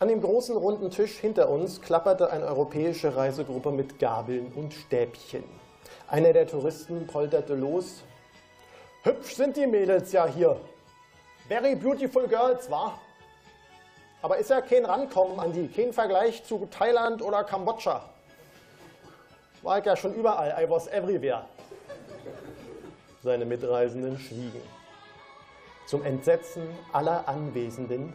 An 0.00 0.08
dem 0.08 0.20
großen 0.20 0.56
runden 0.56 0.90
Tisch 0.90 1.18
hinter 1.18 1.50
uns 1.50 1.80
klapperte 1.80 2.30
eine 2.30 2.46
europäische 2.46 3.14
Reisegruppe 3.14 3.70
mit 3.70 3.98
Gabeln 3.98 4.52
und 4.54 4.72
Stäbchen. 4.72 5.44
Einer 6.08 6.32
der 6.32 6.46
Touristen 6.46 7.06
polterte 7.06 7.54
los. 7.54 8.02
Hübsch 9.02 9.36
sind 9.36 9.56
die 9.56 9.66
Mädels 9.66 10.10
ja 10.12 10.26
hier. 10.26 10.56
Very 11.50 11.74
beautiful 11.74 12.28
girls, 12.28 12.70
wa? 12.70 12.96
Aber 14.22 14.36
ist 14.36 14.50
ja 14.50 14.60
kein 14.60 14.84
Rankommen 14.84 15.40
an 15.40 15.52
die, 15.52 15.66
kein 15.66 15.92
Vergleich 15.92 16.44
zu 16.44 16.64
Thailand 16.70 17.22
oder 17.22 17.42
Kambodscha. 17.42 18.08
War 19.62 19.78
ich 19.80 19.84
ja 19.84 19.96
schon 19.96 20.14
überall, 20.14 20.54
I 20.62 20.70
was 20.70 20.86
everywhere. 20.86 21.46
Seine 23.24 23.46
Mitreisenden 23.46 24.16
schwiegen. 24.20 24.62
Zum 25.86 26.04
Entsetzen 26.04 26.68
aller 26.92 27.26
Anwesenden 27.26 28.12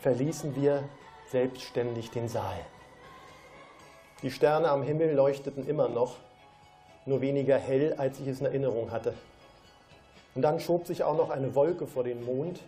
verließen 0.00 0.54
wir 0.54 0.88
selbstständig 1.32 2.12
den 2.12 2.28
Saal. 2.28 2.60
Die 4.22 4.30
Sterne 4.30 4.68
am 4.68 4.84
Himmel 4.84 5.16
leuchteten 5.16 5.66
immer 5.66 5.88
noch, 5.88 6.14
nur 7.06 7.20
weniger 7.22 7.58
hell, 7.58 7.96
als 7.98 8.20
ich 8.20 8.28
es 8.28 8.38
in 8.38 8.46
Erinnerung 8.46 8.92
hatte. 8.92 9.14
Und 10.38 10.42
dann 10.42 10.60
schob 10.60 10.86
sich 10.86 11.02
auch 11.02 11.16
noch 11.16 11.30
eine 11.30 11.56
Wolke 11.56 11.88
vor 11.88 12.04
den 12.04 12.24
Mond. 12.24 12.60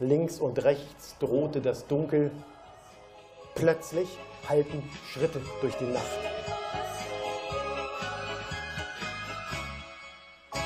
Links 0.00 0.38
und 0.38 0.62
rechts 0.62 1.16
drohte 1.18 1.62
das 1.62 1.86
Dunkel. 1.86 2.30
Plötzlich 3.54 4.06
hallten 4.46 4.82
Schritte 5.10 5.40
durch 5.62 5.74
die 5.76 5.86
Nacht. 5.86 6.04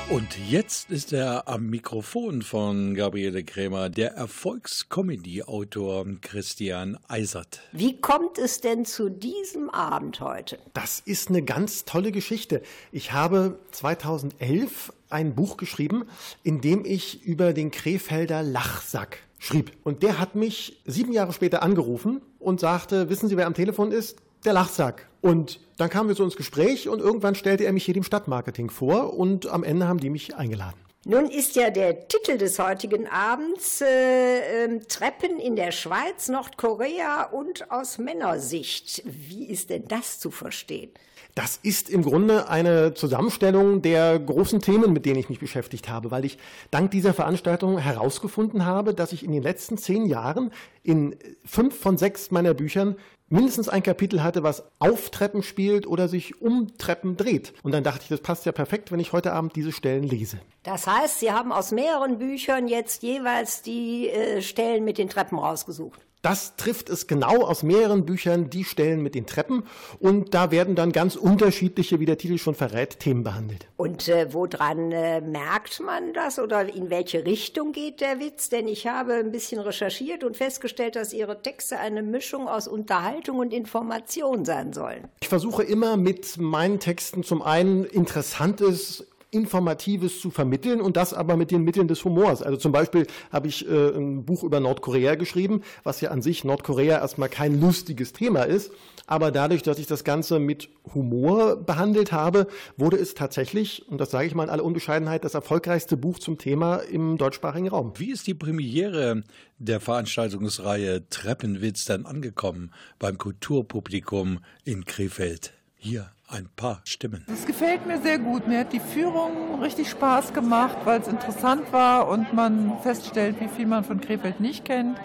Und 0.09 0.37
jetzt 0.49 0.91
ist 0.91 1.13
er 1.13 1.47
am 1.47 1.67
Mikrofon 1.67 2.41
von 2.41 2.95
Gabriele 2.95 3.45
Krämer, 3.45 3.89
der 3.89 4.11
Erfolgscomedy-Autor 4.15 6.05
Christian 6.19 6.99
Eisert. 7.07 7.61
Wie 7.71 7.99
kommt 8.01 8.37
es 8.37 8.59
denn 8.59 8.83
zu 8.83 9.09
diesem 9.09 9.69
Abend 9.69 10.19
heute? 10.19 10.59
Das 10.73 10.99
ist 10.99 11.29
eine 11.29 11.43
ganz 11.43 11.85
tolle 11.85 12.11
Geschichte. 12.11 12.61
Ich 12.91 13.13
habe 13.13 13.57
2011 13.71 14.91
ein 15.15 15.33
Buch 15.33 15.57
geschrieben, 15.57 16.05
in 16.43 16.61
dem 16.61 16.85
ich 16.85 17.23
über 17.23 17.53
den 17.53 17.71
Krefelder 17.71 18.43
Lachsack 18.43 19.19
schrieb. 19.39 19.71
Und 19.83 20.03
der 20.03 20.19
hat 20.19 20.35
mich 20.35 20.81
sieben 20.85 21.13
Jahre 21.13 21.33
später 21.33 21.63
angerufen 21.63 22.21
und 22.39 22.59
sagte, 22.59 23.09
wissen 23.09 23.29
Sie, 23.29 23.37
wer 23.37 23.47
am 23.47 23.53
Telefon 23.53 23.91
ist? 23.91 24.17
Der 24.43 24.53
Lachsack. 24.53 25.07
Und 25.21 25.59
dann 25.77 25.89
kamen 25.89 26.09
wir 26.09 26.15
so 26.15 26.23
ins 26.23 26.35
Gespräch 26.35 26.87
und 26.87 26.99
irgendwann 26.99 27.35
stellte 27.35 27.63
er 27.63 27.73
mich 27.73 27.85
hier 27.85 27.93
dem 27.93 28.03
Stadtmarketing 28.03 28.69
vor 28.69 29.17
und 29.17 29.47
am 29.47 29.63
Ende 29.63 29.87
haben 29.87 29.99
die 29.99 30.09
mich 30.09 30.35
eingeladen. 30.35 30.85
Nun 31.07 31.29
ist 31.29 31.55
ja 31.55 31.69
der 31.69 32.07
Titel 32.07 32.39
des 32.39 32.57
heutigen 32.57 33.07
Abends 33.07 33.79
äh, 33.79 34.65
äh, 34.65 34.79
Treppen 34.87 35.39
in 35.39 35.55
der 35.55 35.71
Schweiz, 35.71 36.29
Nordkorea 36.29 37.25
und 37.25 37.69
aus 37.69 37.99
Männersicht. 37.99 39.03
Wie 39.05 39.45
ist 39.45 39.69
denn 39.69 39.87
das 39.87 40.19
zu 40.19 40.31
verstehen? 40.31 40.89
Das 41.35 41.59
ist 41.61 41.89
im 41.89 42.01
Grunde 42.01 42.47
eine 42.47 42.93
Zusammenstellung 42.93 43.81
der 43.81 44.17
großen 44.17 44.61
Themen, 44.61 44.93
mit 44.93 45.05
denen 45.05 45.19
ich 45.19 45.27
mich 45.27 45.41
beschäftigt 45.41 45.89
habe, 45.89 46.09
weil 46.09 46.23
ich 46.23 46.37
dank 46.71 46.91
dieser 46.91 47.13
Veranstaltung 47.13 47.77
herausgefunden 47.77 48.65
habe, 48.65 48.93
dass 48.93 49.11
ich 49.11 49.25
in 49.25 49.33
den 49.33 49.43
letzten 49.43 49.77
zehn 49.77 50.05
Jahren 50.05 50.51
in 50.81 51.17
fünf 51.43 51.77
von 51.77 51.97
sechs 51.97 52.31
meiner 52.31 52.53
Büchern 52.53 52.95
mindestens 53.27 53.67
ein 53.67 53.83
Kapitel 53.83 54.23
hatte, 54.23 54.43
was 54.43 54.63
auf 54.79 55.09
Treppen 55.09 55.43
spielt 55.43 55.87
oder 55.87 56.07
sich 56.07 56.41
um 56.41 56.77
Treppen 56.77 57.17
dreht. 57.17 57.53
Und 57.63 57.73
dann 57.73 57.83
dachte 57.83 58.03
ich, 58.03 58.07
das 58.07 58.21
passt 58.21 58.45
ja 58.45 58.53
perfekt, 58.53 58.93
wenn 58.93 59.01
ich 59.01 59.11
heute 59.11 59.33
Abend 59.33 59.57
diese 59.57 59.73
Stellen 59.73 60.03
lese. 60.03 60.39
Das 60.63 60.87
heißt, 60.87 61.19
Sie 61.19 61.33
haben 61.33 61.51
aus 61.51 61.71
mehreren 61.71 62.17
Büchern 62.17 62.69
jetzt 62.69 63.03
jeweils 63.03 63.61
die 63.61 64.07
äh, 64.07 64.41
Stellen 64.41 64.85
mit 64.85 64.97
den 64.97 65.09
Treppen 65.09 65.37
rausgesucht. 65.37 65.99
Das 66.25 66.55
trifft 66.55 66.89
es 66.89 67.05
genau 67.05 67.43
aus 67.43 67.61
mehreren 67.61 68.03
Büchern, 68.03 68.49
die 68.49 68.63
Stellen 68.63 69.03
mit 69.03 69.13
den 69.13 69.27
Treppen. 69.27 69.61
Und 69.99 70.33
da 70.33 70.49
werden 70.49 70.73
dann 70.73 70.91
ganz 70.91 71.15
unterschiedliche, 71.15 71.99
wie 71.99 72.07
der 72.07 72.17
Titel 72.17 72.39
schon 72.39 72.55
verrät, 72.55 72.99
Themen 72.99 73.23
behandelt. 73.23 73.67
Und 73.77 74.07
äh, 74.07 74.33
woran 74.33 74.91
äh, 74.91 75.21
merkt 75.21 75.81
man 75.81 76.13
das 76.13 76.39
oder 76.39 76.67
in 76.73 76.89
welche 76.89 77.27
Richtung 77.27 77.73
geht 77.73 78.01
der 78.01 78.19
Witz? 78.19 78.49
Denn 78.49 78.67
ich 78.67 78.87
habe 78.87 79.13
ein 79.13 79.31
bisschen 79.31 79.61
recherchiert 79.61 80.23
und 80.23 80.35
festgestellt, 80.35 80.95
dass 80.95 81.13
Ihre 81.13 81.43
Texte 81.43 81.77
eine 81.77 82.01
Mischung 82.01 82.47
aus 82.47 82.67
Unterhaltung 82.67 83.37
und 83.37 83.53
Information 83.53 84.45
sein 84.45 84.73
sollen. 84.73 85.07
Ich 85.21 85.29
versuche 85.29 85.61
immer 85.61 85.95
mit 85.95 86.37
meinen 86.37 86.79
Texten 86.79 87.21
zum 87.21 87.43
einen 87.43 87.85
interessantes 87.85 89.05
Informatives 89.35 90.21
zu 90.21 90.31
vermitteln 90.31 90.79
und 90.79 90.95
das 90.95 91.13
aber 91.13 91.35
mit 91.35 91.51
den 91.51 91.63
Mitteln 91.63 91.87
des 91.87 92.03
Humors. 92.05 92.41
Also 92.41 92.57
zum 92.57 92.71
Beispiel 92.71 93.05
habe 93.31 93.47
ich 93.47 93.67
äh, 93.69 93.89
ein 93.89 94.23
Buch 94.23 94.43
über 94.43 94.59
Nordkorea 94.59 95.15
geschrieben, 95.15 95.61
was 95.83 95.99
ja 96.01 96.11
an 96.11 96.21
sich 96.21 96.43
Nordkorea 96.45 96.99
erstmal 96.99 97.29
kein 97.29 97.59
lustiges 97.59 98.13
Thema 98.13 98.43
ist. 98.43 98.71
Aber 99.07 99.31
dadurch, 99.31 99.61
dass 99.61 99.77
ich 99.77 99.87
das 99.87 100.03
Ganze 100.03 100.39
mit 100.39 100.69
Humor 100.93 101.57
behandelt 101.57 102.11
habe, 102.11 102.47
wurde 102.77 102.97
es 102.97 103.13
tatsächlich, 103.13 103.87
und 103.89 103.99
das 103.99 104.09
sage 104.09 104.25
ich 104.25 104.33
mal 104.33 104.45
in 104.45 104.49
aller 104.49 104.63
Unbescheidenheit, 104.63 105.25
das 105.25 105.35
erfolgreichste 105.35 105.97
Buch 105.97 106.17
zum 106.17 106.37
Thema 106.37 106.77
im 106.77 107.17
deutschsprachigen 107.17 107.67
Raum. 107.67 107.93
Wie 107.97 108.11
ist 108.11 108.25
die 108.25 108.33
Premiere 108.33 109.23
der 109.59 109.79
Veranstaltungsreihe 109.79 111.07
Treppenwitz 111.09 111.85
denn 111.85 112.05
angekommen 112.05 112.71
beim 112.97 113.17
Kulturpublikum 113.17 114.39
in 114.63 114.85
Krefeld? 114.85 115.53
Hier 115.75 116.14
ein 116.27 116.49
paar 116.55 116.81
Stimmen. 116.83 117.23
Das 117.27 117.45
gefällt 117.45 117.85
mir 117.85 118.01
sehr 118.01 118.17
gut. 118.17 118.47
Mir 118.47 118.59
hat 118.59 118.73
die 118.73 118.79
Führung 118.79 119.61
richtig 119.61 119.89
Spaß 119.89 120.33
gemacht, 120.33 120.77
weil 120.83 121.01
es 121.01 121.07
interessant 121.07 121.71
war 121.71 122.07
und 122.07 122.33
man 122.33 122.77
feststellt, 122.81 123.39
wie 123.39 123.47
viel 123.47 123.65
man 123.67 123.83
von 123.83 124.01
Krefeld 124.01 124.39
nicht 124.39 124.65
kennt. 124.65 124.97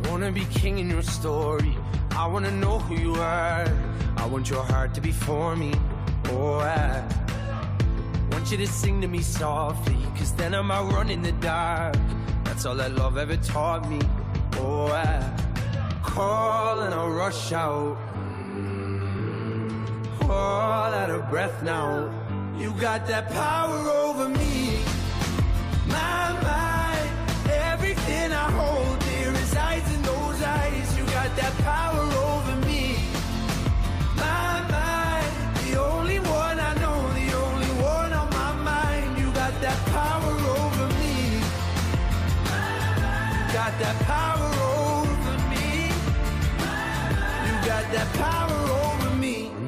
wanna 0.07 0.29
be 0.29 0.45
king 0.53 0.77
in 0.77 0.91
your 0.91 1.01
story. 1.01 1.75
I 2.11 2.27
wanna 2.31 2.51
know 2.51 2.77
who 2.77 2.93
you 2.95 3.15
are. 3.15 3.65
I 4.17 4.27
want 4.29 4.51
your 4.51 4.63
heart 4.63 4.93
to 4.93 5.01
be 5.01 5.11
for 5.11 5.55
me. 5.55 5.71
Oh, 6.31 6.59
I 6.59 7.01
want 8.39 8.51
you 8.51 8.57
to 8.57 8.67
sing 8.67 9.01
to 9.01 9.07
me 9.07 9.21
softly. 9.21 9.97
Cause 10.15 10.31
then 10.31 10.55
I 10.55 10.61
might 10.61 10.89
run 10.93 11.09
in 11.09 11.21
the 11.21 11.33
dark. 11.33 11.97
That's 12.45 12.65
all 12.65 12.75
that 12.75 12.93
love 12.95 13.17
ever 13.17 13.35
taught 13.35 13.89
me. 13.89 13.99
Oh, 14.53 14.87
I 14.87 15.19
call 16.03 16.79
and 16.79 16.93
I 16.93 17.05
rush 17.05 17.51
out. 17.51 17.97
All 20.21 20.93
out 21.01 21.09
of 21.09 21.29
breath 21.29 21.61
now. 21.63 22.09
You 22.57 22.71
got 22.79 23.05
that 23.07 23.29
power 23.29 23.89
over 24.05 24.29
me. 24.29 24.79
My 25.87 26.23
mind, 26.49 27.09
everything 27.73 28.31
I 28.31 28.47
hold 28.59 28.99
dear 28.99 29.31
resides 29.31 29.93
in 29.93 30.01
those 30.01 30.41
eyes. 30.41 30.97
You 30.97 31.03
got 31.07 31.35
that 31.35 31.53
power 31.57 32.18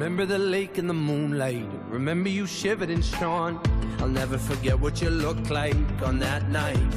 Remember 0.02 0.26
the 0.26 0.36
lake 0.36 0.78
in 0.78 0.88
the 0.88 0.94
moonlight. 0.94 1.70
Remember 1.88 2.28
you 2.28 2.44
shivered 2.44 2.90
and 2.90 3.04
shone. 3.04 3.60
I'll 4.00 4.08
never 4.08 4.36
forget 4.36 4.76
what 4.76 5.00
you 5.00 5.08
looked 5.10 5.48
like 5.48 5.76
on 6.02 6.18
that 6.18 6.48
night. 6.48 6.92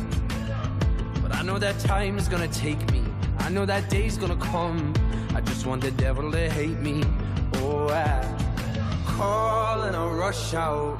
But 1.22 1.36
I 1.36 1.44
know 1.44 1.60
that 1.60 1.78
time 1.82 2.18
is 2.18 2.28
gonna 2.28 2.48
take 2.48 2.82
me. 2.92 3.04
I 3.38 3.50
know 3.50 3.64
that 3.64 3.92
day's 3.92 4.18
gonna 4.18 4.36
come. 4.38 4.92
I 5.36 5.42
just 5.42 5.68
want 5.68 5.84
the 5.84 5.92
devil 5.92 6.32
to 6.32 6.50
hate 6.50 6.80
me. 6.80 7.04
Oh, 7.58 7.90
I 7.90 8.26
call 9.06 9.84
and 9.84 9.96
I 9.96 10.08
rush 10.08 10.56
out. 10.56 11.00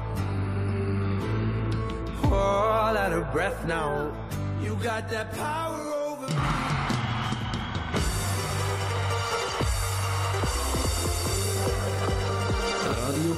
All 2.22 2.96
out 2.96 3.12
of 3.12 3.32
breath 3.32 3.66
now. 3.66 4.12
You 4.62 4.78
got 4.80 5.08
that 5.08 5.32
power 5.32 5.82
over 5.92 6.28
me. 6.28 6.75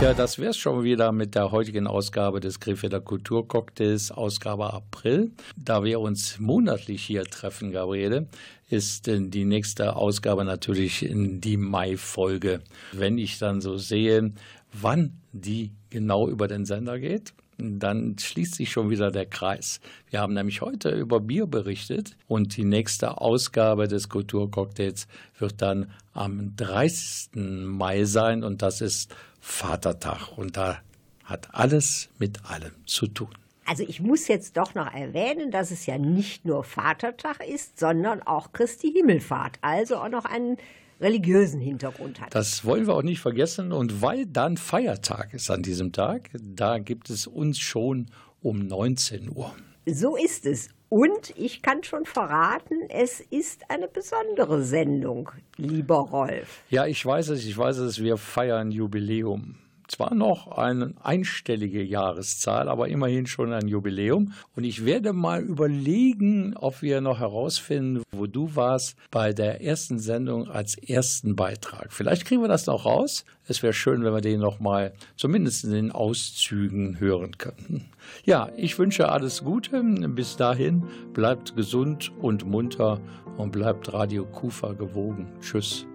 Ja, 0.00 0.12
das 0.12 0.38
wär's 0.38 0.58
schon 0.58 0.84
wieder 0.84 1.12
mit 1.12 1.34
der 1.34 1.50
heutigen 1.50 1.86
Ausgabe 1.86 2.40
des 2.40 2.60
Krefelder 2.60 3.00
Kulturcocktails, 3.00 4.10
Ausgabe 4.10 4.74
April. 4.74 5.30
Da 5.56 5.82
wir 5.82 6.00
uns 6.00 6.38
monatlich 6.38 7.02
hier 7.02 7.24
treffen, 7.24 7.72
Gabriele, 7.72 8.26
ist 8.68 9.06
die 9.06 9.44
nächste 9.44 9.96
Ausgabe 9.96 10.44
natürlich 10.44 11.04
in 11.04 11.40
die 11.40 11.56
Mai-Folge. 11.56 12.60
Wenn 12.92 13.16
ich 13.16 13.38
dann 13.38 13.62
so 13.62 13.78
sehe, 13.78 14.32
wann 14.72 15.20
die 15.32 15.72
genau 15.88 16.28
über 16.28 16.48
den 16.48 16.66
Sender 16.66 16.98
geht, 16.98 17.32
dann 17.56 18.16
schließt 18.18 18.56
sich 18.56 18.72
schon 18.72 18.90
wieder 18.90 19.10
der 19.10 19.26
Kreis. 19.26 19.80
Wir 20.10 20.20
haben 20.20 20.34
nämlich 20.34 20.60
heute 20.60 20.90
über 20.90 21.20
Bier 21.20 21.46
berichtet 21.46 22.16
und 22.26 22.56
die 22.56 22.64
nächste 22.64 23.20
Ausgabe 23.20 23.88
des 23.88 24.08
Kulturcocktails 24.08 25.06
wird 25.38 25.62
dann 25.62 25.92
am 26.14 26.56
30. 26.56 27.30
Mai 27.34 28.04
sein 28.04 28.42
und 28.42 28.62
das 28.62 28.80
ist 28.80 29.14
Vatertag 29.40 30.38
und 30.38 30.56
da 30.56 30.78
hat 31.24 31.48
alles 31.52 32.08
mit 32.18 32.44
allem 32.48 32.72
zu 32.86 33.06
tun. 33.06 33.30
Also 33.66 33.82
ich 33.82 34.00
muss 34.00 34.28
jetzt 34.28 34.56
doch 34.56 34.74
noch 34.74 34.92
erwähnen, 34.92 35.50
dass 35.50 35.70
es 35.70 35.86
ja 35.86 35.98
nicht 35.98 36.44
nur 36.44 36.64
Vatertag 36.64 37.46
ist, 37.46 37.78
sondern 37.78 38.22
auch 38.22 38.52
Christi 38.52 38.92
Himmelfahrt, 38.92 39.58
also 39.62 39.96
auch 39.96 40.10
noch 40.10 40.26
einen 40.26 40.58
religiösen 41.00 41.60
Hintergrund 41.60 42.20
hat. 42.20 42.34
Das 42.34 42.64
wollen 42.64 42.86
wir 42.86 42.94
auch 42.94 43.02
nicht 43.02 43.20
vergessen. 43.20 43.72
Und 43.72 44.02
weil 44.02 44.26
dann 44.26 44.56
Feiertag 44.56 45.34
ist 45.34 45.50
an 45.50 45.62
diesem 45.62 45.92
Tag, 45.92 46.30
da 46.40 46.78
gibt 46.78 47.10
es 47.10 47.26
uns 47.26 47.58
schon 47.58 48.10
um 48.42 48.66
19 48.66 49.30
Uhr. 49.34 49.54
So 49.86 50.16
ist 50.16 50.46
es. 50.46 50.68
Und 50.94 51.36
ich 51.36 51.60
kann 51.60 51.82
schon 51.82 52.04
verraten, 52.04 52.88
es 52.88 53.18
ist 53.18 53.68
eine 53.68 53.88
besondere 53.88 54.62
Sendung, 54.62 55.28
lieber 55.56 55.96
Rolf. 55.96 56.62
Ja, 56.70 56.86
ich 56.86 57.04
weiß 57.04 57.30
es, 57.30 57.44
ich 57.44 57.58
weiß 57.58 57.78
es, 57.78 58.00
wir 58.00 58.16
feiern 58.16 58.70
Jubiläum 58.70 59.56
zwar 59.88 60.14
noch 60.14 60.48
eine 60.48 60.94
einstellige 61.02 61.82
Jahreszahl, 61.82 62.68
aber 62.68 62.88
immerhin 62.88 63.26
schon 63.26 63.52
ein 63.52 63.68
Jubiläum. 63.68 64.32
Und 64.56 64.64
ich 64.64 64.84
werde 64.84 65.12
mal 65.12 65.42
überlegen, 65.42 66.56
ob 66.56 66.82
wir 66.82 67.00
noch 67.00 67.20
herausfinden, 67.20 68.02
wo 68.12 68.26
du 68.26 68.56
warst 68.56 68.96
bei 69.10 69.32
der 69.32 69.62
ersten 69.62 69.98
Sendung 69.98 70.48
als 70.48 70.76
ersten 70.76 71.36
Beitrag. 71.36 71.92
Vielleicht 71.92 72.24
kriegen 72.24 72.42
wir 72.42 72.48
das 72.48 72.66
noch 72.66 72.84
raus. 72.84 73.24
Es 73.46 73.62
wäre 73.62 73.74
schön, 73.74 74.04
wenn 74.04 74.14
wir 74.14 74.20
den 74.22 74.40
noch 74.40 74.58
mal 74.58 74.94
zumindest 75.16 75.64
in 75.64 75.72
den 75.72 75.92
Auszügen 75.92 76.98
hören 76.98 77.36
könnten. 77.36 77.84
Ja, 78.24 78.48
ich 78.56 78.78
wünsche 78.78 79.10
alles 79.10 79.44
Gute. 79.44 79.82
Bis 79.82 80.36
dahin 80.36 80.84
bleibt 81.12 81.54
gesund 81.56 82.12
und 82.20 82.46
munter 82.46 83.00
und 83.36 83.52
bleibt 83.52 83.92
Radio 83.92 84.24
Kufa 84.24 84.72
gewogen. 84.72 85.28
Tschüss. 85.40 85.86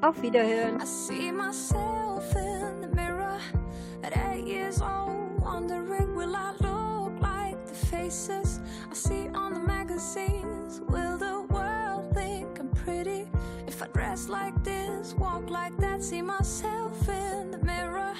Auf 0.00 0.22
Wiederhören. 0.22 0.80
I 0.80 0.84
see 0.84 1.32
myself 1.32 2.32
in 2.36 2.80
the 2.82 2.88
mirror 2.94 3.40
at 4.04 4.16
eight 4.16 4.46
years 4.46 4.80
old, 4.80 5.40
wondering 5.40 6.14
will 6.14 6.36
I 6.36 6.52
look 6.60 7.20
like 7.20 7.66
the 7.66 7.74
faces 7.74 8.60
I 8.88 8.94
see 8.94 9.28
on 9.34 9.54
the 9.54 9.60
magazines? 9.60 10.80
Will 10.88 11.18
the 11.18 11.42
world 11.50 12.14
think 12.14 12.60
I'm 12.60 12.68
pretty 12.70 13.26
if 13.66 13.82
I 13.82 13.88
dress 13.88 14.28
like 14.28 14.54
this, 14.62 15.14
walk 15.14 15.50
like 15.50 15.76
that? 15.78 16.04
See 16.04 16.22
myself 16.22 17.08
in 17.08 17.50
the 17.50 17.58
mirror. 17.58 18.14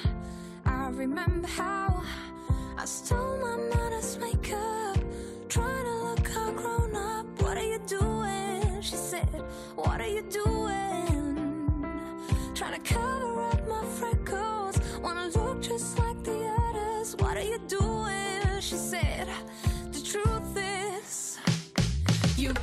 I 0.65 0.89
remember 0.89 1.47
how 1.47 2.03
I 2.77 2.83
stole 2.83 3.37
my 3.37 3.55
mother's 3.55 4.17
makeup, 4.17 4.97
trying 5.47 5.85
to 5.85 5.95
look 6.03 6.29
all 6.37 6.51
grown 6.51 6.95
up. 6.97 7.25
What 7.41 7.57
are 7.57 7.65
you 7.65 7.79
doing? 7.87 8.81
She 8.81 8.97
said, 8.97 9.43
What 9.75 10.01
are 10.01 10.07
you 10.07 10.23
doing? 10.23 10.78
cover 12.83 13.41
up 13.49 13.67
my 13.67 13.83
freckles. 13.85 14.79
Wanna 15.01 15.27
look 15.27 15.61
just 15.61 15.97
like 15.99 16.23
the 16.23 16.39
others. 16.69 17.15
What 17.17 17.37
are 17.37 17.43
you 17.43 17.59
doing? 17.67 18.59
She 18.59 18.75
said, 18.75 19.27
The 19.91 20.01
truth 20.01 20.57
is, 20.57 21.39
you. 22.37 22.53